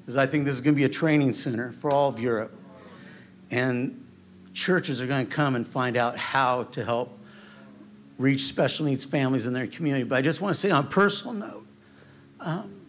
[0.01, 2.57] because I think this is going to be a training center for all of Europe,
[3.51, 4.07] and
[4.53, 7.19] churches are going to come and find out how to help
[8.19, 10.05] reach special needs families in their community.
[10.05, 11.67] But I just want to say on a personal note
[12.41, 12.81] um,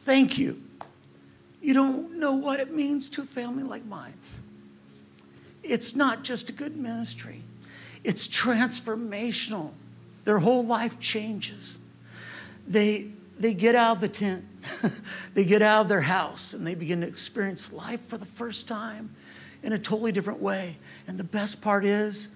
[0.00, 0.62] thank you.
[1.66, 4.14] You don't know what it means to a family like mine.
[5.64, 7.42] It's not just a good ministry,
[8.04, 9.72] it's transformational.
[10.22, 11.80] Their whole life changes.
[12.68, 14.44] They, they get out of the tent,
[15.34, 18.68] they get out of their house, and they begin to experience life for the first
[18.68, 19.10] time
[19.64, 20.76] in a totally different way.
[21.08, 22.28] And the best part is,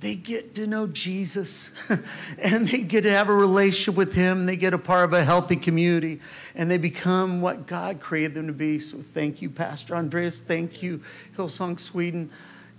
[0.00, 1.70] they get to know Jesus
[2.38, 4.46] and they get to have a relationship with Him.
[4.46, 6.20] They get a part of a healthy community
[6.54, 8.78] and they become what God created them to be.
[8.78, 10.40] So thank you, Pastor Andreas.
[10.40, 11.02] Thank you,
[11.36, 12.30] Hillsong Sweden.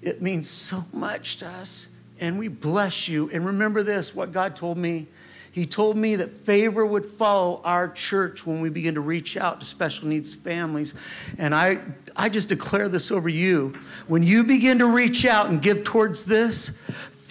[0.02, 3.30] It means so much to us and we bless you.
[3.32, 5.08] And remember this what God told me.
[5.52, 9.60] He told me that favor would follow our church when we begin to reach out
[9.60, 10.94] to special needs families.
[11.38, 11.80] And I,
[12.16, 13.74] I just declare this over you.
[14.08, 16.78] When you begin to reach out and give towards this,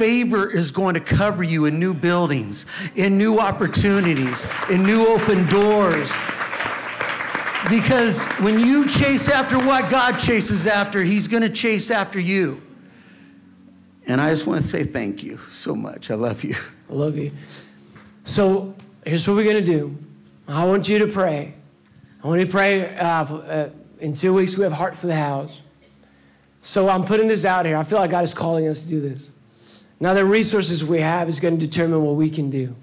[0.01, 2.65] favor is going to cover you in new buildings,
[2.97, 6.11] in new opportunities, in new open doors.
[7.69, 12.63] Because when you chase after what God chases after, He's going to chase after you.
[14.07, 16.11] And I just want to say thank you so much.
[16.11, 16.57] I love you.
[16.89, 17.33] I love you.
[18.25, 18.75] So
[19.05, 19.99] here's what we're going to do
[20.49, 21.53] I want you to pray.
[22.25, 22.97] I want you to pray.
[22.97, 25.61] Uh, uh, in two weeks, we have Heart for the House.
[26.63, 27.77] So I'm putting this out here.
[27.77, 29.31] I feel like God is calling us to do this.
[30.01, 32.75] Now, the resources we have is going to determine what we can do.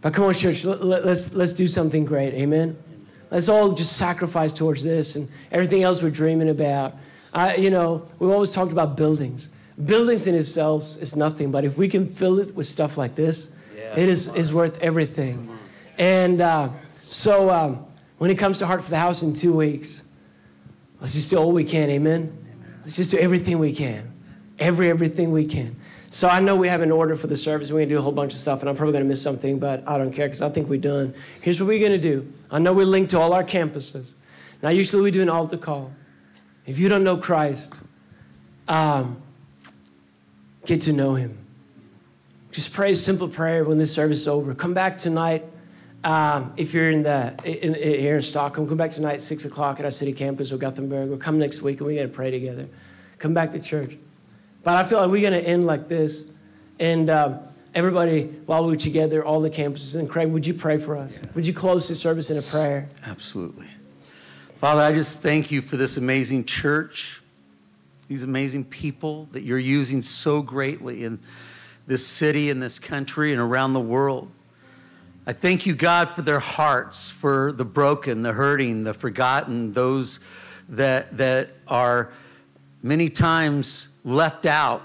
[0.00, 2.32] But come on, church, let, us let's, let's do something great.
[2.34, 2.78] Amen?
[3.30, 6.94] Let's all just sacrifice towards this and everything else we're dreaming about.
[7.34, 9.50] I, you know, we've always talked about buildings.
[9.84, 13.48] Buildings in themselves is nothing, but if we can fill it with stuff like this,
[13.76, 15.50] yeah, it is, is worth everything.
[15.98, 16.70] And uh,
[17.10, 17.84] so um,
[18.16, 20.02] when it comes to Heart for the House in two weeks,
[21.00, 21.90] let's just do all we can.
[21.90, 22.32] Amen?
[22.84, 24.12] Let's just do everything we can.
[24.58, 25.76] Every, everything we can.
[26.16, 27.70] So I know we have an order for the service.
[27.70, 29.20] We're going to do a whole bunch of stuff, and I'm probably going to miss
[29.20, 31.12] something, but I don't care because I think we're done.
[31.42, 32.32] Here's what we're going to do.
[32.50, 34.14] I know we're linked to all our campuses.
[34.62, 35.92] Now, usually we do an altar call.
[36.64, 37.74] If you don't know Christ,
[38.66, 39.20] um,
[40.64, 41.36] get to know him.
[42.50, 44.54] Just pray a simple prayer when this service is over.
[44.54, 45.44] Come back tonight.
[46.02, 49.44] Um, if you're in the in, in, here in Stockholm, come back tonight at six
[49.44, 52.30] o'clock at our city campus or Gothenburg, or come next week and we're to pray
[52.30, 52.66] together.
[53.18, 53.98] Come back to church.
[54.66, 56.24] But I feel like we're going to end like this.
[56.80, 57.38] And um,
[57.72, 59.94] everybody, while we're together, all the campuses.
[59.94, 61.12] And Craig, would you pray for us?
[61.12, 61.28] Yeah.
[61.36, 62.88] Would you close this service in a prayer?
[63.04, 63.68] Absolutely.
[64.58, 67.22] Father, I just thank you for this amazing church,
[68.08, 71.20] these amazing people that you're using so greatly in
[71.86, 74.32] this city, in this country, and around the world.
[75.28, 80.18] I thank you, God, for their hearts, for the broken, the hurting, the forgotten, those
[80.70, 82.10] that, that are
[82.82, 84.82] many times left out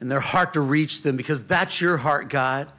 [0.00, 2.72] and their heart to reach them because that's your heart, God.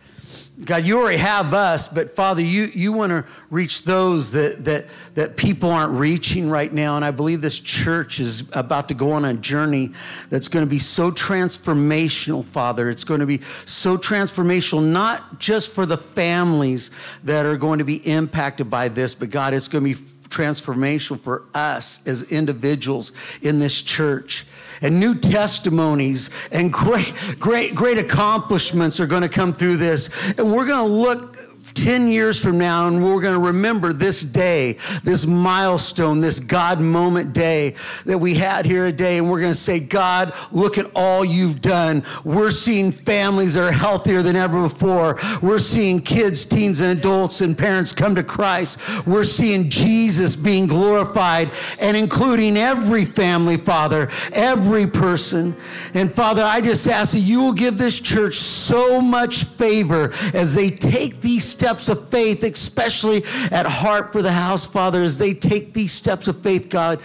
[0.66, 4.86] God, you already have us, but Father, you, you want to reach those that, that,
[5.16, 6.96] that people aren't reaching right now.
[6.96, 9.91] And I believe this church is about to go on a journey
[10.30, 12.89] that's going to be so transformational, Father.
[12.89, 16.91] It's going to be so transformational, not just for the families
[17.24, 21.20] that are going to be impacted by this, but God, it's going to be transformational
[21.20, 23.12] for us as individuals
[23.42, 24.46] in this church
[24.82, 30.10] and new testimonies and great, great, great accomplishments are going to come through this.
[30.38, 31.33] And we're going to look
[31.76, 36.80] 10 years from now, and we're going to remember this day, this milestone, this God
[36.80, 40.90] moment day that we had here today, and we're going to say, God, look at
[40.96, 42.04] all you've done.
[42.24, 45.20] We're seeing families that are healthier than ever before.
[45.42, 48.80] We're seeing kids, teens, and adults and parents come to Christ.
[49.06, 55.56] We're seeing Jesus being glorified and including every family, Father, every person.
[55.94, 60.54] And Father, I just ask that you will give this church so much favor as
[60.54, 65.34] they take these steps of faith, especially at Heart for the House, Father, as they
[65.34, 66.99] take these steps of faith, God,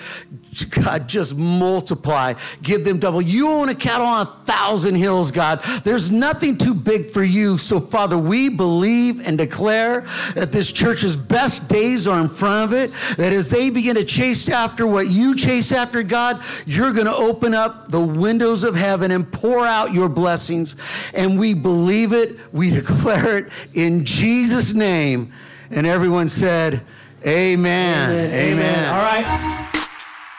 [0.67, 2.35] God, just multiply.
[2.63, 3.23] Give them double.
[3.23, 5.63] You own a cattle on a thousand hills, God.
[5.85, 7.59] There's nothing too big for you.
[7.59, 10.03] So, Father, we believe and declare
[10.35, 12.93] that this church's best days are in front of it.
[13.17, 17.17] That as they begin to chase after what you chase after, God, you're going to
[17.17, 20.77] open up the windows of heaven and pour out your blessings.
[21.15, 22.39] And we believe it.
[22.53, 25.33] We declare it in Jesus' name.
[25.71, 26.83] And everyone said,
[27.27, 28.11] Amen.
[28.11, 28.33] Amen.
[28.33, 28.95] Amen.
[28.95, 29.65] All right.